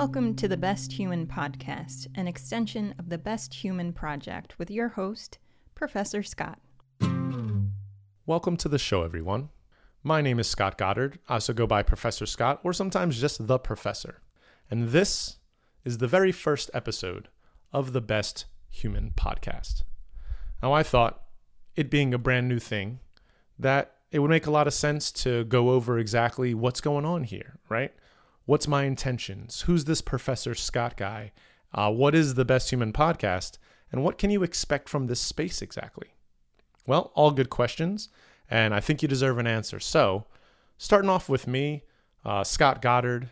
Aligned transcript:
Welcome 0.00 0.34
to 0.36 0.48
the 0.48 0.56
Best 0.56 0.92
Human 0.92 1.26
Podcast, 1.26 2.06
an 2.14 2.26
extension 2.26 2.94
of 2.98 3.10
the 3.10 3.18
Best 3.18 3.52
Human 3.52 3.92
Project 3.92 4.58
with 4.58 4.70
your 4.70 4.88
host, 4.88 5.36
Professor 5.74 6.22
Scott. 6.22 6.58
Welcome 8.24 8.56
to 8.56 8.68
the 8.70 8.78
show, 8.78 9.02
everyone. 9.02 9.50
My 10.02 10.22
name 10.22 10.38
is 10.38 10.48
Scott 10.48 10.78
Goddard. 10.78 11.18
I 11.28 11.34
also 11.34 11.52
go 11.52 11.66
by 11.66 11.82
Professor 11.82 12.24
Scott, 12.24 12.60
or 12.64 12.72
sometimes 12.72 13.20
just 13.20 13.46
the 13.46 13.58
Professor. 13.58 14.22
And 14.70 14.88
this 14.88 15.36
is 15.84 15.98
the 15.98 16.08
very 16.08 16.32
first 16.32 16.70
episode 16.72 17.28
of 17.70 17.92
the 17.92 18.00
Best 18.00 18.46
Human 18.70 19.12
Podcast. 19.14 19.82
Now, 20.62 20.72
I 20.72 20.82
thought, 20.82 21.24
it 21.76 21.90
being 21.90 22.14
a 22.14 22.18
brand 22.18 22.48
new 22.48 22.58
thing, 22.58 23.00
that 23.58 23.96
it 24.10 24.20
would 24.20 24.30
make 24.30 24.46
a 24.46 24.50
lot 24.50 24.66
of 24.66 24.72
sense 24.72 25.12
to 25.12 25.44
go 25.44 25.68
over 25.68 25.98
exactly 25.98 26.54
what's 26.54 26.80
going 26.80 27.04
on 27.04 27.24
here, 27.24 27.58
right? 27.68 27.92
What's 28.50 28.66
my 28.66 28.82
intentions? 28.82 29.60
Who's 29.60 29.84
this 29.84 30.02
Professor 30.02 30.56
Scott 30.56 30.96
guy? 30.96 31.30
Uh, 31.72 31.92
what 31.92 32.16
is 32.16 32.34
the 32.34 32.44
Best 32.44 32.70
Human 32.70 32.92
Podcast? 32.92 33.58
And 33.92 34.02
what 34.02 34.18
can 34.18 34.32
you 34.32 34.42
expect 34.42 34.88
from 34.88 35.06
this 35.06 35.20
space 35.20 35.62
exactly? 35.62 36.16
Well, 36.84 37.12
all 37.14 37.30
good 37.30 37.48
questions, 37.48 38.08
and 38.50 38.74
I 38.74 38.80
think 38.80 39.02
you 39.02 39.08
deserve 39.08 39.38
an 39.38 39.46
answer. 39.46 39.78
So, 39.78 40.26
starting 40.78 41.08
off 41.08 41.28
with 41.28 41.46
me, 41.46 41.84
uh, 42.24 42.42
Scott 42.42 42.82
Goddard, 42.82 43.28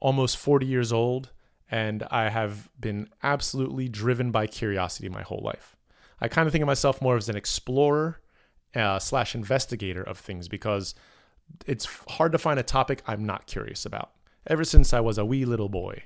almost 0.00 0.36
40 0.36 0.66
years 0.66 0.92
old, 0.92 1.30
and 1.70 2.02
I 2.10 2.28
have 2.28 2.68
been 2.78 3.08
absolutely 3.22 3.88
driven 3.88 4.32
by 4.32 4.48
curiosity 4.48 5.08
my 5.08 5.22
whole 5.22 5.40
life. 5.42 5.76
I 6.20 6.28
kind 6.28 6.46
of 6.46 6.52
think 6.52 6.60
of 6.60 6.66
myself 6.66 7.00
more 7.00 7.16
as 7.16 7.30
an 7.30 7.36
explorer 7.36 8.20
uh, 8.74 8.98
slash 8.98 9.34
investigator 9.34 10.02
of 10.02 10.18
things 10.18 10.46
because 10.46 10.94
it's 11.64 11.86
hard 12.06 12.32
to 12.32 12.38
find 12.38 12.60
a 12.60 12.62
topic 12.62 13.02
I'm 13.06 13.24
not 13.24 13.46
curious 13.46 13.86
about. 13.86 14.10
Ever 14.46 14.64
since 14.64 14.92
I 14.92 15.00
was 15.00 15.18
a 15.18 15.24
wee 15.24 15.44
little 15.44 15.68
boy, 15.68 16.04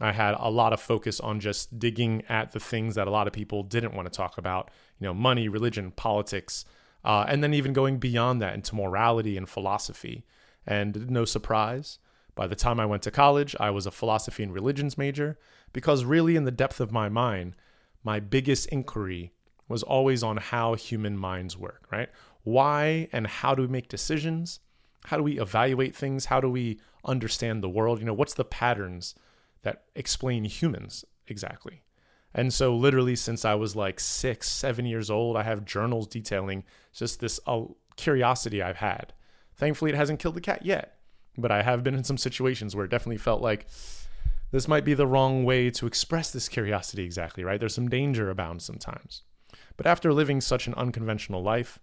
I 0.00 0.12
had 0.12 0.34
a 0.38 0.50
lot 0.50 0.72
of 0.72 0.80
focus 0.80 1.20
on 1.20 1.40
just 1.40 1.78
digging 1.78 2.22
at 2.28 2.52
the 2.52 2.60
things 2.60 2.94
that 2.94 3.08
a 3.08 3.10
lot 3.10 3.26
of 3.26 3.32
people 3.32 3.62
didn't 3.62 3.94
want 3.94 4.10
to 4.10 4.16
talk 4.16 4.38
about, 4.38 4.70
you 4.98 5.06
know, 5.06 5.14
money, 5.14 5.48
religion, 5.48 5.90
politics, 5.90 6.64
uh, 7.04 7.24
and 7.28 7.42
then 7.42 7.52
even 7.52 7.72
going 7.72 7.98
beyond 7.98 8.40
that 8.40 8.54
into 8.54 8.76
morality 8.76 9.36
and 9.36 9.48
philosophy. 9.48 10.24
And 10.66 11.10
no 11.10 11.24
surprise, 11.24 11.98
by 12.34 12.46
the 12.46 12.54
time 12.54 12.78
I 12.78 12.86
went 12.86 13.02
to 13.02 13.10
college, 13.10 13.56
I 13.58 13.70
was 13.70 13.86
a 13.86 13.90
philosophy 13.90 14.42
and 14.42 14.54
religions 14.54 14.96
major 14.96 15.38
because, 15.72 16.04
really, 16.04 16.36
in 16.36 16.44
the 16.44 16.50
depth 16.50 16.80
of 16.80 16.92
my 16.92 17.08
mind, 17.08 17.56
my 18.04 18.20
biggest 18.20 18.66
inquiry 18.68 19.32
was 19.68 19.82
always 19.82 20.22
on 20.22 20.36
how 20.36 20.74
human 20.74 21.16
minds 21.16 21.56
work, 21.56 21.86
right? 21.90 22.08
Why 22.44 23.08
and 23.12 23.26
how 23.26 23.54
do 23.54 23.62
we 23.62 23.68
make 23.68 23.88
decisions? 23.88 24.60
How 25.06 25.16
do 25.16 25.22
we 25.22 25.40
evaluate 25.40 25.94
things? 25.94 26.26
How 26.26 26.40
do 26.40 26.48
we 26.48 26.80
understand 27.04 27.62
the 27.62 27.68
world? 27.68 27.98
You 27.98 28.06
know, 28.06 28.14
what's 28.14 28.34
the 28.34 28.44
patterns 28.44 29.14
that 29.62 29.84
explain 29.94 30.44
humans 30.44 31.04
exactly? 31.26 31.82
And 32.34 32.52
so, 32.52 32.74
literally, 32.74 33.16
since 33.16 33.44
I 33.44 33.54
was 33.54 33.76
like 33.76 34.00
six, 34.00 34.48
seven 34.48 34.86
years 34.86 35.10
old, 35.10 35.36
I 35.36 35.42
have 35.42 35.64
journals 35.64 36.06
detailing 36.06 36.64
just 36.92 37.20
this 37.20 37.38
uh, 37.46 37.62
curiosity 37.96 38.62
I've 38.62 38.78
had. 38.78 39.12
Thankfully, 39.56 39.90
it 39.90 39.96
hasn't 39.96 40.18
killed 40.18 40.36
the 40.36 40.40
cat 40.40 40.64
yet, 40.64 40.98
but 41.36 41.50
I 41.50 41.62
have 41.62 41.82
been 41.82 41.94
in 41.94 42.04
some 42.04 42.16
situations 42.16 42.74
where 42.74 42.86
it 42.86 42.90
definitely 42.90 43.18
felt 43.18 43.42
like 43.42 43.66
this 44.50 44.68
might 44.68 44.84
be 44.84 44.94
the 44.94 45.06
wrong 45.06 45.44
way 45.44 45.70
to 45.70 45.86
express 45.86 46.30
this 46.30 46.48
curiosity 46.48 47.04
exactly, 47.04 47.44
right? 47.44 47.60
There's 47.60 47.74
some 47.74 47.88
danger 47.88 48.30
abound 48.30 48.62
sometimes. 48.62 49.22
But 49.76 49.86
after 49.86 50.12
living 50.12 50.40
such 50.40 50.66
an 50.66 50.74
unconventional 50.74 51.42
life, 51.42 51.78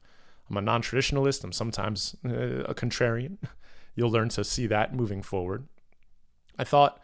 I'm 0.50 0.58
a 0.58 0.61
non 0.61 0.81
traditionalist, 0.81 1.44
I'm 1.44 1.52
sometimes 1.52 2.16
uh, 2.25 2.64
a 2.64 2.73
contrarian. 2.73 3.38
You'll 3.95 4.11
learn 4.11 4.30
to 4.30 4.44
see 4.44 4.67
that 4.67 4.94
moving 4.94 5.22
forward. 5.22 5.67
I 6.58 6.64
thought 6.64 7.02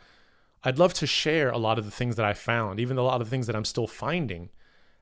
I'd 0.64 0.80
love 0.80 0.94
to 0.96 1.08
share 1.08 1.50
a 1.50 1.58
lot 1.58 1.78
of 1.78 1.86
the 1.86 1.92
things 1.92 2.16
that 2.16 2.26
I 2.26 2.34
found, 2.34 2.80
even 2.80 2.98
a 2.98 3.04
lot 3.04 3.22
of 3.22 3.28
the 3.28 3.30
things 3.30 3.48
that 3.48 3.56
I'm 3.56 3.66
still 3.66 3.88
finding 3.88 4.50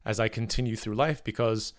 as 0.05 0.19
I 0.19 0.27
continue 0.27 0.75
through 0.75 0.95
life, 0.95 1.23
because 1.23 1.73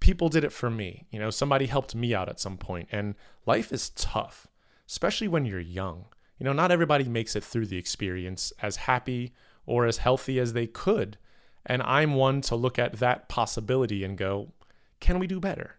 people 0.00 0.28
did 0.28 0.44
it 0.44 0.52
for 0.52 0.70
me. 0.70 1.06
You 1.10 1.18
know, 1.18 1.30
somebody 1.30 1.66
helped 1.66 1.94
me 1.94 2.14
out 2.14 2.28
at 2.28 2.40
some 2.40 2.58
point, 2.58 2.88
and 2.92 3.14
life 3.46 3.72
is 3.72 3.90
tough, 3.90 4.46
especially 4.88 5.28
when 5.28 5.46
you're 5.46 5.60
young. 5.60 6.06
You 6.38 6.44
know, 6.44 6.52
not 6.52 6.72
everybody 6.72 7.04
makes 7.04 7.36
it 7.36 7.44
through 7.44 7.66
the 7.66 7.78
experience 7.78 8.52
as 8.60 8.76
happy 8.76 9.32
or 9.66 9.86
as 9.86 9.98
healthy 9.98 10.40
as 10.40 10.52
they 10.52 10.66
could. 10.66 11.18
And 11.66 11.82
I'm 11.82 12.14
one 12.14 12.40
to 12.42 12.56
look 12.56 12.78
at 12.78 12.94
that 12.94 13.28
possibility 13.28 14.04
and 14.04 14.16
go, 14.16 14.52
can 15.00 15.18
we 15.18 15.26
do 15.26 15.38
better? 15.38 15.76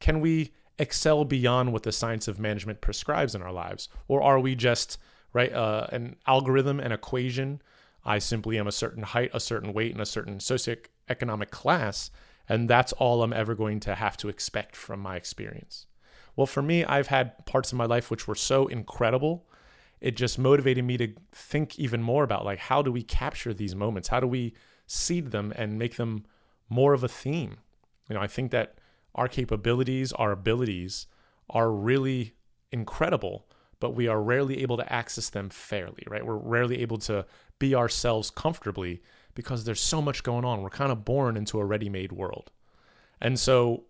Can 0.00 0.20
we 0.20 0.52
excel 0.78 1.24
beyond 1.24 1.72
what 1.72 1.82
the 1.82 1.92
science 1.92 2.26
of 2.26 2.40
management 2.40 2.80
prescribes 2.80 3.34
in 3.34 3.42
our 3.42 3.52
lives? 3.52 3.88
Or 4.08 4.22
are 4.22 4.40
we 4.40 4.54
just, 4.54 4.98
right, 5.32 5.52
uh, 5.52 5.86
an 5.92 6.16
algorithm, 6.26 6.80
an 6.80 6.90
equation? 6.90 7.62
I 8.04 8.18
simply 8.18 8.58
am 8.58 8.66
a 8.66 8.72
certain 8.72 9.02
height, 9.02 9.30
a 9.34 9.40
certain 9.40 9.72
weight, 9.72 9.92
and 9.92 10.00
a 10.00 10.06
certain 10.06 10.38
socioeconomic 10.38 11.50
class. 11.50 12.10
And 12.48 12.68
that's 12.68 12.92
all 12.94 13.22
I'm 13.22 13.32
ever 13.32 13.54
going 13.54 13.78
to 13.80 13.94
have 13.94 14.16
to 14.18 14.28
expect 14.28 14.74
from 14.74 15.00
my 15.00 15.16
experience. 15.16 15.86
Well, 16.34 16.46
for 16.46 16.62
me, 16.62 16.84
I've 16.84 17.08
had 17.08 17.44
parts 17.46 17.70
of 17.70 17.78
my 17.78 17.84
life 17.84 18.10
which 18.10 18.26
were 18.26 18.34
so 18.34 18.66
incredible. 18.66 19.46
It 20.00 20.16
just 20.16 20.38
motivated 20.38 20.84
me 20.84 20.96
to 20.96 21.12
think 21.32 21.78
even 21.78 22.02
more 22.02 22.24
about 22.24 22.44
like 22.44 22.58
how 22.58 22.80
do 22.80 22.90
we 22.90 23.02
capture 23.02 23.52
these 23.52 23.74
moments? 23.74 24.08
How 24.08 24.20
do 24.20 24.26
we 24.26 24.54
seed 24.86 25.30
them 25.30 25.52
and 25.54 25.78
make 25.78 25.96
them 25.96 26.24
more 26.70 26.94
of 26.94 27.04
a 27.04 27.08
theme? 27.08 27.58
You 28.08 28.14
know, 28.14 28.22
I 28.22 28.26
think 28.26 28.50
that 28.52 28.78
our 29.14 29.28
capabilities, 29.28 30.12
our 30.12 30.32
abilities 30.32 31.06
are 31.48 31.70
really 31.70 32.34
incredible, 32.72 33.46
but 33.80 33.94
we 33.94 34.06
are 34.08 34.22
rarely 34.22 34.62
able 34.62 34.76
to 34.76 34.92
access 34.92 35.30
them 35.30 35.50
fairly, 35.50 36.04
right? 36.06 36.24
We're 36.24 36.36
rarely 36.36 36.82
able 36.82 36.98
to 36.98 37.26
be 37.58 37.74
ourselves 37.74 38.30
comfortably 38.30 39.02
because 39.34 39.64
there's 39.64 39.80
so 39.80 40.00
much 40.02 40.22
going 40.22 40.44
on. 40.44 40.62
We're 40.62 40.70
kind 40.70 40.92
of 40.92 41.04
born 41.04 41.36
into 41.36 41.58
a 41.58 41.64
ready 41.64 41.88
made 41.88 42.12
world. 42.12 42.50
And 43.20 43.38
so 43.38 43.84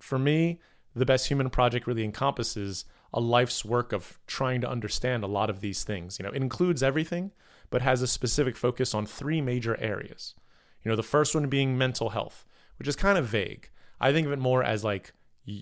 for 0.00 0.18
me, 0.18 0.60
the 0.94 1.06
Best 1.06 1.28
Human 1.28 1.50
Project 1.50 1.86
really 1.86 2.04
encompasses 2.04 2.84
a 3.12 3.20
life's 3.20 3.64
work 3.64 3.92
of 3.92 4.18
trying 4.26 4.60
to 4.62 4.70
understand 4.70 5.24
a 5.24 5.28
lot 5.28 5.50
of 5.50 5.60
these 5.60 5.84
things. 5.84 6.18
You 6.18 6.24
know, 6.24 6.30
it 6.30 6.42
includes 6.42 6.82
everything, 6.82 7.32
but 7.70 7.82
has 7.82 8.02
a 8.02 8.06
specific 8.06 8.56
focus 8.56 8.94
on 8.94 9.06
three 9.06 9.40
major 9.40 9.78
areas. 9.80 10.34
You 10.82 10.90
know, 10.90 10.96
the 10.96 11.02
first 11.02 11.34
one 11.34 11.48
being 11.48 11.76
mental 11.76 12.10
health, 12.10 12.44
which 12.78 12.88
is 12.88 12.96
kind 12.96 13.18
of 13.18 13.26
vague. 13.26 13.70
I 14.00 14.12
think 14.12 14.26
of 14.26 14.32
it 14.32 14.38
more 14.38 14.62
as 14.62 14.84
like 14.84 15.12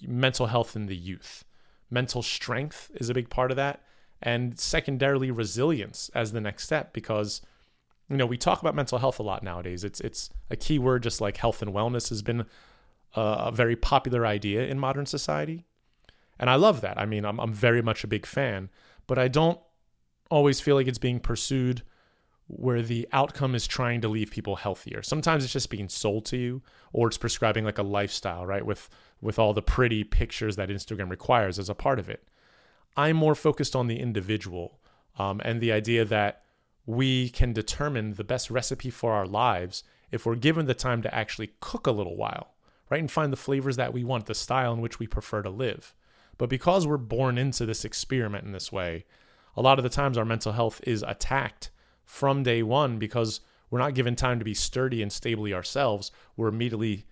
mental 0.06 0.46
health 0.46 0.76
in 0.76 0.86
the 0.86 0.96
youth. 0.96 1.44
Mental 1.90 2.22
strength 2.22 2.90
is 2.94 3.08
a 3.08 3.14
big 3.14 3.30
part 3.30 3.50
of 3.50 3.56
that. 3.56 3.82
And 4.22 4.58
secondarily, 4.58 5.30
resilience 5.30 6.10
as 6.14 6.32
the 6.32 6.40
next 6.40 6.64
step 6.64 6.92
because 6.92 7.42
you 8.08 8.16
know 8.16 8.26
we 8.26 8.38
talk 8.38 8.60
about 8.60 8.74
mental 8.74 8.98
health 8.98 9.18
a 9.18 9.22
lot 9.22 9.42
nowadays. 9.42 9.84
It's 9.84 10.00
it's 10.00 10.30
a 10.50 10.56
key 10.56 10.78
word, 10.78 11.02
just 11.02 11.20
like 11.20 11.36
health 11.36 11.60
and 11.60 11.74
wellness 11.74 12.08
has 12.08 12.22
been 12.22 12.46
a, 13.14 13.20
a 13.20 13.52
very 13.52 13.76
popular 13.76 14.24
idea 14.26 14.66
in 14.66 14.78
modern 14.78 15.04
society, 15.04 15.66
and 16.38 16.48
I 16.48 16.54
love 16.54 16.80
that. 16.80 16.98
I 16.98 17.04
mean, 17.04 17.24
I'm 17.26 17.38
I'm 17.38 17.52
very 17.52 17.82
much 17.82 18.02
a 18.02 18.06
big 18.08 18.24
fan, 18.24 18.70
but 19.06 19.18
I 19.18 19.28
don't 19.28 19.58
always 20.30 20.60
feel 20.60 20.74
like 20.74 20.86
it's 20.86 20.98
being 20.98 21.20
pursued 21.20 21.82
where 22.46 22.82
the 22.82 23.08
outcome 23.12 23.54
is 23.54 23.66
trying 23.66 24.00
to 24.02 24.08
leave 24.08 24.30
people 24.30 24.56
healthier. 24.56 25.02
Sometimes 25.02 25.44
it's 25.44 25.52
just 25.52 25.70
being 25.70 25.88
sold 25.88 26.26
to 26.26 26.36
you 26.36 26.62
or 26.92 27.08
it's 27.08 27.18
prescribing 27.18 27.64
like 27.64 27.78
a 27.78 27.82
lifestyle, 27.82 28.46
right? 28.46 28.64
With 28.64 28.88
with 29.20 29.38
all 29.38 29.54
the 29.54 29.62
pretty 29.62 30.04
pictures 30.04 30.56
that 30.56 30.68
Instagram 30.68 31.08
requires 31.08 31.58
as 31.58 31.70
a 31.70 31.74
part 31.74 31.98
of 31.98 32.10
it. 32.10 32.28
I'm 32.96 33.16
more 33.16 33.34
focused 33.34 33.74
on 33.74 33.86
the 33.86 33.98
individual 33.98 34.78
um, 35.18 35.40
and 35.44 35.60
the 35.60 35.72
idea 35.72 36.04
that 36.04 36.42
we 36.86 37.30
can 37.30 37.52
determine 37.52 38.14
the 38.14 38.24
best 38.24 38.50
recipe 38.50 38.90
for 38.90 39.12
our 39.12 39.26
lives 39.26 39.82
if 40.10 40.26
we're 40.26 40.34
given 40.34 40.66
the 40.66 40.74
time 40.74 41.00
to 41.02 41.14
actually 41.14 41.52
cook 41.60 41.86
a 41.86 41.92
little 41.92 42.16
while, 42.16 42.54
right? 42.90 43.00
And 43.00 43.10
find 43.10 43.32
the 43.32 43.36
flavors 43.38 43.76
that 43.76 43.94
we 43.94 44.04
want, 44.04 44.26
the 44.26 44.34
style 44.34 44.74
in 44.74 44.80
which 44.80 44.98
we 44.98 45.06
prefer 45.06 45.42
to 45.42 45.50
live. 45.50 45.94
But 46.36 46.50
because 46.50 46.86
we're 46.86 46.98
born 46.98 47.38
into 47.38 47.64
this 47.64 47.84
experiment 47.84 48.44
in 48.44 48.52
this 48.52 48.70
way, 48.70 49.06
a 49.56 49.62
lot 49.62 49.78
of 49.78 49.82
the 49.82 49.88
times 49.88 50.18
our 50.18 50.24
mental 50.24 50.52
health 50.52 50.80
is 50.84 51.02
attacked 51.06 51.70
from 52.04 52.42
day 52.42 52.62
one 52.62 52.98
because 52.98 53.40
we're 53.70 53.78
not 53.78 53.94
given 53.94 54.14
time 54.14 54.38
to 54.38 54.44
be 54.44 54.54
sturdy 54.54 55.02
and 55.02 55.12
stably 55.12 55.52
ourselves. 55.52 56.10
We're 56.36 56.48
immediately 56.48 57.04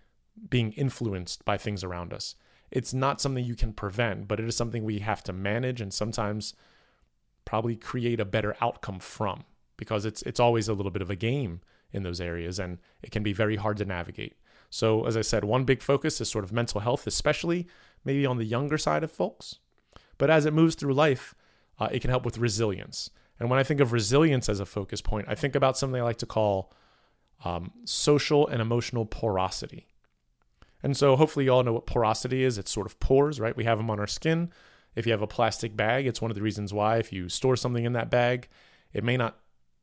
being 0.49 0.73
influenced 0.73 1.45
by 1.45 1.59
things 1.59 1.83
around 1.85 2.13
us. 2.13 2.35
It's 2.71 2.95
not 2.95 3.21
something 3.21 3.45
you 3.45 3.55
can 3.55 3.73
prevent, 3.73 4.29
but 4.29 4.41
it 4.41 4.47
is 4.47 4.57
something 4.57 4.85
we 4.85 5.01
have 5.01 5.23
to 5.25 5.33
manage 5.33 5.81
and 5.81 5.93
sometimes 5.93 6.55
probably 7.45 7.77
create 7.77 8.21
a 8.21 8.25
better 8.25 8.57
outcome 8.61 8.99
from 8.99 9.45
because 9.77 10.05
it's 10.05 10.23
it's 10.23 10.41
always 10.41 10.69
a 10.69 10.75
little 10.75 10.93
bit 10.93 11.03
of 11.03 11.11
a 11.11 11.17
game 11.17 11.61
in 11.93 12.03
those 12.03 12.21
areas 12.21 12.59
and 12.59 12.79
it 13.03 13.11
can 13.11 13.23
be 13.23 13.33
very 13.33 13.57
hard 13.57 13.77
to 13.77 13.85
navigate. 13.85 14.37
So 14.71 15.05
as 15.05 15.17
I 15.17 15.23
said, 15.23 15.45
one 15.45 15.65
big 15.65 15.83
focus 15.83 16.21
is 16.21 16.31
sort 16.31 16.45
of 16.45 16.53
mental 16.53 16.81
health, 16.81 17.07
especially 17.07 17.67
maybe 18.05 18.25
on 18.25 18.39
the 18.39 18.45
younger 18.45 18.79
side 18.79 19.05
of 19.05 19.11
folks. 19.11 19.59
But 20.17 20.31
as 20.31 20.47
it 20.47 20.55
moves 20.55 20.77
through 20.77 20.95
life, 20.95 21.35
uh, 21.79 21.89
it 21.93 22.01
can 22.01 22.11
help 22.11 22.25
with 22.25 22.39
resilience. 22.39 23.11
And 23.43 23.51
when 23.51 23.59
I 23.59 23.65
think 23.65 23.81
of 23.81 23.93
resilience 23.93 24.49
as 24.49 24.61
a 24.61 24.65
focus 24.65 25.01
point, 25.01 25.27
I 25.29 25.35
think 25.35 25.57
about 25.57 25.77
something 25.77 26.01
I 26.01 26.05
like 26.05 26.19
to 26.19 26.27
call 26.27 26.73
um, 27.45 27.73
social 27.85 28.47
and 28.47 28.63
emotional 28.63 29.05
porosity. 29.05 29.89
And 30.81 30.97
so 30.97 31.17
hopefully 31.17 31.47
you 31.47 31.51
all 31.53 31.65
know 31.65 31.73
what 31.73 31.85
porosity 31.85 32.45
is. 32.45 32.57
It's 32.57 32.71
sort 32.71 32.87
of 32.87 33.01
pores, 33.01 33.41
right? 33.41 33.57
We 33.57 33.65
have 33.65 33.79
them 33.79 33.91
on 33.91 33.99
our 33.99 34.07
skin. 34.07 34.53
If 34.95 35.07
you 35.07 35.13
have 35.13 35.23
a 35.23 35.27
plastic 35.27 35.77
bag, 35.77 36.07
it's 36.07 36.23
one 36.23 36.31
of 36.31 36.37
the 36.37 36.41
reasons 36.41 36.73
why 36.73 36.99
if 36.99 37.13
you 37.13 37.29
store 37.29 37.57
something 37.57 37.85
in 37.85 37.95
that 37.95 38.11
bag, 38.11 38.49
It 38.93 39.05
may 39.05 39.17
not 39.17 39.39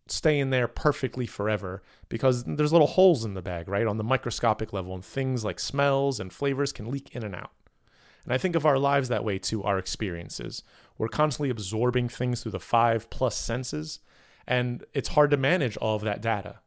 stay 0.07 0.39
in 0.39 0.49
there 0.49 0.67
perfectly 0.67 1.25
forever 1.25 1.83
because 2.07 2.43
there's 2.43 2.71
little 2.71 2.87
holes 2.87 3.25
in 3.25 3.33
the 3.33 3.41
bag, 3.41 3.67
right? 3.67 3.87
On 3.87 3.97
the 3.97 4.03
microscopic 4.03 4.73
level, 4.73 4.93
and 4.93 5.03
things 5.03 5.43
like 5.43 5.59
smells 5.59 6.19
and 6.19 6.33
flavors 6.33 6.71
can 6.71 6.89
leak 6.89 7.15
in 7.15 7.23
and 7.23 7.35
out. 7.35 7.51
And 8.29 8.35
I 8.35 8.37
think 8.37 8.55
of 8.55 8.65
our 8.65 8.77
lives 8.77 9.09
that 9.09 9.23
way 9.23 9.39
too, 9.39 9.63
our 9.63 9.79
experiences. 9.79 10.61
We're 10.99 11.07
constantly 11.07 11.49
absorbing 11.49 12.09
things 12.09 12.43
through 12.43 12.51
the 12.51 12.59
five 12.59 13.09
plus 13.09 13.35
senses, 13.35 14.01
and 14.45 14.85
it's 14.93 15.09
hard 15.09 15.31
to 15.31 15.37
manage 15.37 15.77
all 15.77 15.95
of 15.95 16.03
that 16.03 16.21
data. 16.21 16.59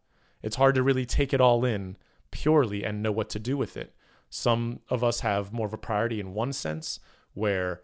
It's 0.42 0.56
hard 0.56 0.74
to 0.74 0.82
really 0.82 1.06
take 1.06 1.32
it 1.32 1.40
all 1.40 1.64
in 1.64 1.96
purely 2.32 2.82
and 2.82 3.00
know 3.00 3.12
what 3.12 3.30
to 3.30 3.38
do 3.38 3.56
with 3.56 3.76
it. 3.76 3.94
Some 4.28 4.80
of 4.88 5.04
us 5.04 5.20
have 5.20 5.52
more 5.52 5.68
of 5.68 5.72
a 5.72 5.78
priority 5.78 6.18
in 6.18 6.34
one 6.34 6.52
sense, 6.52 6.98
where 7.34 7.82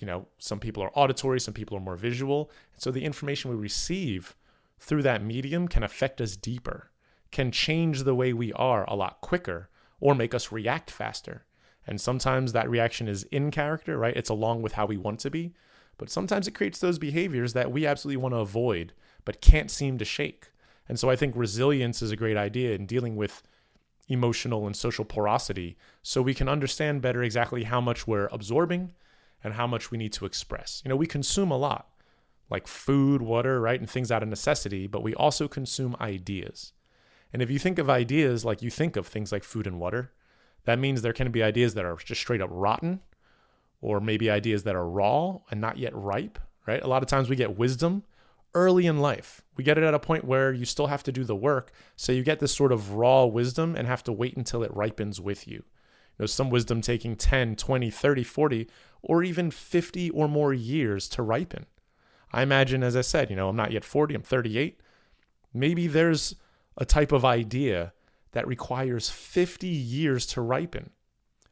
you 0.00 0.06
know 0.06 0.28
some 0.38 0.58
people 0.58 0.82
are 0.82 0.98
auditory, 0.98 1.38
some 1.38 1.52
people 1.52 1.76
are 1.76 1.80
more 1.80 1.96
visual, 1.96 2.50
so 2.78 2.90
the 2.90 3.04
information 3.04 3.50
we 3.50 3.58
receive 3.58 4.36
through 4.78 5.02
that 5.02 5.22
medium 5.22 5.68
can 5.68 5.82
affect 5.82 6.22
us 6.22 6.34
deeper, 6.34 6.92
can 7.30 7.52
change 7.52 8.04
the 8.04 8.14
way 8.14 8.32
we 8.32 8.54
are 8.54 8.86
a 8.88 8.96
lot 8.96 9.20
quicker, 9.20 9.68
or 10.00 10.14
make 10.14 10.32
us 10.32 10.50
react 10.50 10.90
faster. 10.90 11.44
And 11.88 11.98
sometimes 11.98 12.52
that 12.52 12.68
reaction 12.68 13.08
is 13.08 13.24
in 13.24 13.50
character, 13.50 13.96
right? 13.96 14.14
It's 14.14 14.28
along 14.28 14.60
with 14.60 14.72
how 14.72 14.84
we 14.84 14.98
want 14.98 15.20
to 15.20 15.30
be. 15.30 15.54
But 15.96 16.10
sometimes 16.10 16.46
it 16.46 16.54
creates 16.54 16.78
those 16.78 16.98
behaviors 16.98 17.54
that 17.54 17.72
we 17.72 17.86
absolutely 17.86 18.18
want 18.18 18.34
to 18.34 18.40
avoid, 18.40 18.92
but 19.24 19.40
can't 19.40 19.70
seem 19.70 19.96
to 19.96 20.04
shake. 20.04 20.50
And 20.86 20.98
so 20.98 21.08
I 21.08 21.16
think 21.16 21.34
resilience 21.34 22.02
is 22.02 22.10
a 22.10 22.16
great 22.16 22.36
idea 22.36 22.74
in 22.74 22.84
dealing 22.84 23.16
with 23.16 23.42
emotional 24.06 24.66
and 24.66 24.76
social 24.76 25.04
porosity 25.04 25.76
so 26.02 26.20
we 26.20 26.34
can 26.34 26.48
understand 26.48 27.02
better 27.02 27.22
exactly 27.22 27.64
how 27.64 27.80
much 27.80 28.06
we're 28.06 28.28
absorbing 28.32 28.92
and 29.42 29.54
how 29.54 29.66
much 29.66 29.90
we 29.90 29.98
need 29.98 30.12
to 30.12 30.26
express. 30.26 30.82
You 30.84 30.90
know, 30.90 30.96
we 30.96 31.06
consume 31.06 31.50
a 31.50 31.56
lot, 31.56 31.88
like 32.50 32.66
food, 32.66 33.22
water, 33.22 33.60
right, 33.62 33.80
and 33.80 33.88
things 33.88 34.12
out 34.12 34.22
of 34.22 34.28
necessity, 34.28 34.86
but 34.86 35.02
we 35.02 35.14
also 35.14 35.48
consume 35.48 35.96
ideas. 36.00 36.72
And 37.32 37.40
if 37.40 37.50
you 37.50 37.58
think 37.58 37.78
of 37.78 37.88
ideas 37.88 38.44
like 38.44 38.60
you 38.60 38.70
think 38.70 38.96
of 38.96 39.06
things 39.06 39.32
like 39.32 39.44
food 39.44 39.66
and 39.66 39.80
water, 39.80 40.12
that 40.64 40.78
means 40.78 41.02
there 41.02 41.12
can 41.12 41.30
be 41.30 41.42
ideas 41.42 41.74
that 41.74 41.84
are 41.84 41.96
just 41.96 42.20
straight 42.20 42.40
up 42.40 42.50
rotten, 42.52 43.00
or 43.80 44.00
maybe 44.00 44.30
ideas 44.30 44.64
that 44.64 44.74
are 44.74 44.88
raw 44.88 45.38
and 45.50 45.60
not 45.60 45.78
yet 45.78 45.94
ripe, 45.94 46.38
right? 46.66 46.82
A 46.82 46.88
lot 46.88 47.02
of 47.02 47.08
times 47.08 47.28
we 47.28 47.36
get 47.36 47.56
wisdom 47.56 48.02
early 48.54 48.86
in 48.86 48.98
life. 48.98 49.42
We 49.56 49.64
get 49.64 49.78
it 49.78 49.84
at 49.84 49.94
a 49.94 49.98
point 49.98 50.24
where 50.24 50.52
you 50.52 50.64
still 50.64 50.88
have 50.88 51.02
to 51.04 51.12
do 51.12 51.24
the 51.24 51.36
work. 51.36 51.70
So 51.96 52.12
you 52.12 52.22
get 52.22 52.40
this 52.40 52.54
sort 52.54 52.72
of 52.72 52.92
raw 52.92 53.24
wisdom 53.24 53.76
and 53.76 53.86
have 53.86 54.02
to 54.04 54.12
wait 54.12 54.36
until 54.36 54.62
it 54.62 54.74
ripens 54.74 55.20
with 55.20 55.46
you. 55.46 55.56
You 55.56 56.24
know, 56.24 56.26
some 56.26 56.50
wisdom 56.50 56.80
taking 56.80 57.14
10, 57.14 57.56
20, 57.56 57.90
30, 57.90 58.24
40, 58.24 58.68
or 59.02 59.22
even 59.22 59.50
50 59.50 60.10
or 60.10 60.28
more 60.28 60.52
years 60.52 61.08
to 61.10 61.22
ripen. 61.22 61.66
I 62.32 62.42
imagine, 62.42 62.82
as 62.82 62.96
I 62.96 63.02
said, 63.02 63.30
you 63.30 63.36
know, 63.36 63.48
I'm 63.48 63.56
not 63.56 63.72
yet 63.72 63.84
40, 63.84 64.14
I'm 64.14 64.22
38. 64.22 64.80
Maybe 65.54 65.86
there's 65.86 66.34
a 66.76 66.84
type 66.84 67.12
of 67.12 67.24
idea 67.24 67.92
that 68.32 68.46
requires 68.46 69.08
50 69.10 69.66
years 69.66 70.26
to 70.26 70.40
ripen. 70.40 70.90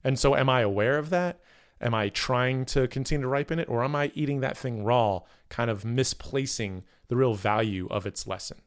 And 0.05 0.19
so, 0.19 0.37
am 0.37 0.49
I 0.49 0.61
aware 0.61 0.99
of 0.99 1.11
that? 1.11 1.41
Am 1.81 1.95
I 1.95 2.09
trying 2.09 2.65
to 2.67 2.89
continue 2.89 3.23
to 3.23 3.29
ripen 3.29 3.59
it? 3.59 3.69
Or 3.69 3.85
am 3.85 3.95
I 3.95 4.13
eating 4.15 4.41
that 4.41 4.57
thing 4.57 4.85
raw, 4.85 5.21
kind 5.49 5.71
of 5.71 5.85
misplacing 5.85 6.85
the 7.09 7.17
real 7.17 7.35
value 7.35 7.87
of 7.91 8.07
its 8.07 8.27
lesson? 8.27 8.59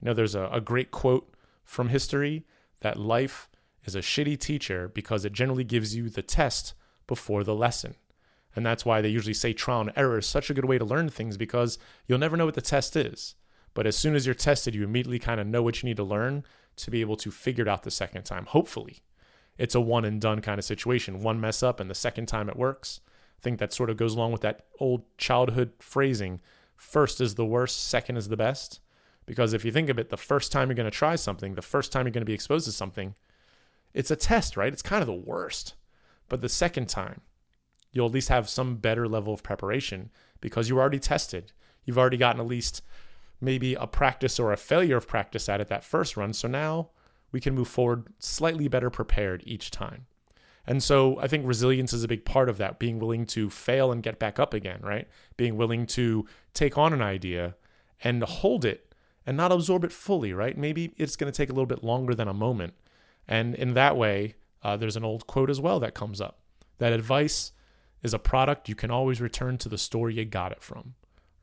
You 0.00 0.06
know, 0.06 0.14
there's 0.14 0.34
a, 0.34 0.48
a 0.52 0.60
great 0.60 0.90
quote 0.90 1.32
from 1.64 1.88
history 1.88 2.46
that 2.80 2.98
life 2.98 3.48
is 3.84 3.94
a 3.94 4.00
shitty 4.00 4.38
teacher 4.38 4.88
because 4.88 5.24
it 5.24 5.32
generally 5.32 5.64
gives 5.64 5.94
you 5.94 6.08
the 6.08 6.22
test 6.22 6.74
before 7.06 7.44
the 7.44 7.54
lesson. 7.54 7.94
And 8.56 8.64
that's 8.64 8.84
why 8.84 9.00
they 9.00 9.08
usually 9.08 9.34
say 9.34 9.52
trial 9.52 9.82
and 9.82 9.92
error 9.94 10.18
is 10.18 10.26
such 10.26 10.50
a 10.50 10.54
good 10.54 10.64
way 10.64 10.78
to 10.78 10.84
learn 10.84 11.08
things 11.10 11.36
because 11.36 11.78
you'll 12.06 12.18
never 12.18 12.36
know 12.36 12.46
what 12.46 12.54
the 12.54 12.60
test 12.60 12.96
is. 12.96 13.34
But 13.74 13.86
as 13.86 13.96
soon 13.96 14.16
as 14.16 14.26
you're 14.26 14.34
tested, 14.34 14.74
you 14.74 14.82
immediately 14.82 15.18
kind 15.18 15.40
of 15.40 15.46
know 15.46 15.62
what 15.62 15.82
you 15.82 15.88
need 15.88 15.98
to 15.98 16.04
learn 16.04 16.44
to 16.78 16.90
be 16.90 17.00
able 17.00 17.16
to 17.16 17.30
figure 17.30 17.62
it 17.62 17.68
out 17.68 17.82
the 17.82 17.90
second 17.90 18.24
time. 18.24 18.46
Hopefully, 18.46 18.98
it's 19.56 19.74
a 19.74 19.80
one 19.80 20.04
and 20.04 20.20
done 20.20 20.40
kind 20.40 20.58
of 20.58 20.64
situation. 20.64 21.22
One 21.22 21.40
mess 21.40 21.62
up 21.62 21.80
and 21.80 21.90
the 21.90 21.94
second 21.94 22.26
time 22.26 22.48
it 22.48 22.56
works. 22.56 23.00
I 23.38 23.42
think 23.42 23.58
that 23.58 23.72
sort 23.72 23.90
of 23.90 23.96
goes 23.96 24.14
along 24.14 24.32
with 24.32 24.40
that 24.42 24.66
old 24.80 25.04
childhood 25.16 25.72
phrasing 25.78 26.40
first 26.76 27.20
is 27.20 27.34
the 27.34 27.44
worst, 27.44 27.88
second 27.88 28.16
is 28.16 28.28
the 28.28 28.36
best. 28.36 28.80
Because 29.26 29.52
if 29.52 29.64
you 29.64 29.70
think 29.70 29.90
of 29.90 29.98
it, 29.98 30.08
the 30.08 30.16
first 30.16 30.50
time 30.50 30.68
you're 30.68 30.76
going 30.76 30.90
to 30.90 30.96
try 30.96 31.14
something, 31.16 31.54
the 31.54 31.62
first 31.62 31.92
time 31.92 32.06
you're 32.06 32.12
going 32.12 32.22
to 32.22 32.26
be 32.26 32.32
exposed 32.32 32.64
to 32.64 32.72
something, 32.72 33.14
it's 33.92 34.10
a 34.10 34.16
test, 34.16 34.56
right? 34.56 34.72
It's 34.72 34.80
kind 34.80 35.02
of 35.02 35.06
the 35.06 35.12
worst. 35.12 35.74
But 36.28 36.40
the 36.40 36.48
second 36.48 36.88
time, 36.88 37.20
you'll 37.92 38.06
at 38.06 38.12
least 38.12 38.28
have 38.28 38.48
some 38.48 38.76
better 38.76 39.06
level 39.06 39.34
of 39.34 39.42
preparation 39.42 40.10
because 40.40 40.68
you're 40.68 40.80
already 40.80 40.98
tested. 40.98 41.52
You've 41.84 41.98
already 41.98 42.16
gotten 42.16 42.40
at 42.40 42.46
least 42.46 42.82
maybe 43.40 43.74
a 43.74 43.86
practice 43.86 44.38
or 44.38 44.52
a 44.52 44.56
failure 44.56 44.96
of 44.96 45.06
practice 45.06 45.48
at 45.48 45.60
it 45.60 45.68
that 45.68 45.84
first 45.84 46.16
run. 46.16 46.32
So 46.32 46.48
now 46.48 46.90
we 47.32 47.40
can 47.40 47.54
move 47.54 47.68
forward 47.68 48.08
slightly 48.18 48.68
better 48.68 48.90
prepared 48.90 49.42
each 49.46 49.70
time. 49.70 50.06
And 50.66 50.82
so 50.82 51.18
I 51.18 51.28
think 51.28 51.46
resilience 51.46 51.92
is 51.92 52.04
a 52.04 52.08
big 52.08 52.24
part 52.24 52.48
of 52.48 52.58
that, 52.58 52.78
being 52.78 52.98
willing 52.98 53.24
to 53.26 53.48
fail 53.48 53.90
and 53.90 54.02
get 54.02 54.18
back 54.18 54.38
up 54.38 54.52
again, 54.52 54.80
right? 54.82 55.08
Being 55.36 55.56
willing 55.56 55.86
to 55.86 56.26
take 56.52 56.76
on 56.76 56.92
an 56.92 57.00
idea 57.00 57.56
and 58.04 58.22
hold 58.22 58.64
it 58.64 58.94
and 59.24 59.36
not 59.36 59.52
absorb 59.52 59.84
it 59.84 59.92
fully, 59.92 60.32
right? 60.32 60.58
Maybe 60.58 60.92
it's 60.96 61.16
going 61.16 61.32
to 61.32 61.36
take 61.36 61.48
a 61.48 61.52
little 61.52 61.66
bit 61.66 61.82
longer 61.82 62.14
than 62.14 62.28
a 62.28 62.34
moment. 62.34 62.74
And 63.26 63.54
in 63.54 63.74
that 63.74 63.96
way, 63.96 64.34
uh, 64.62 64.76
there's 64.76 64.96
an 64.96 65.04
old 65.04 65.26
quote 65.26 65.50
as 65.50 65.60
well 65.60 65.80
that 65.80 65.94
comes 65.94 66.20
up 66.20 66.40
that 66.78 66.92
advice 66.92 67.52
is 68.02 68.14
a 68.14 68.18
product 68.18 68.68
you 68.68 68.74
can 68.74 68.90
always 68.90 69.20
return 69.20 69.58
to 69.58 69.68
the 69.68 69.78
store 69.78 70.10
you 70.10 70.24
got 70.24 70.52
it 70.52 70.62
from 70.62 70.94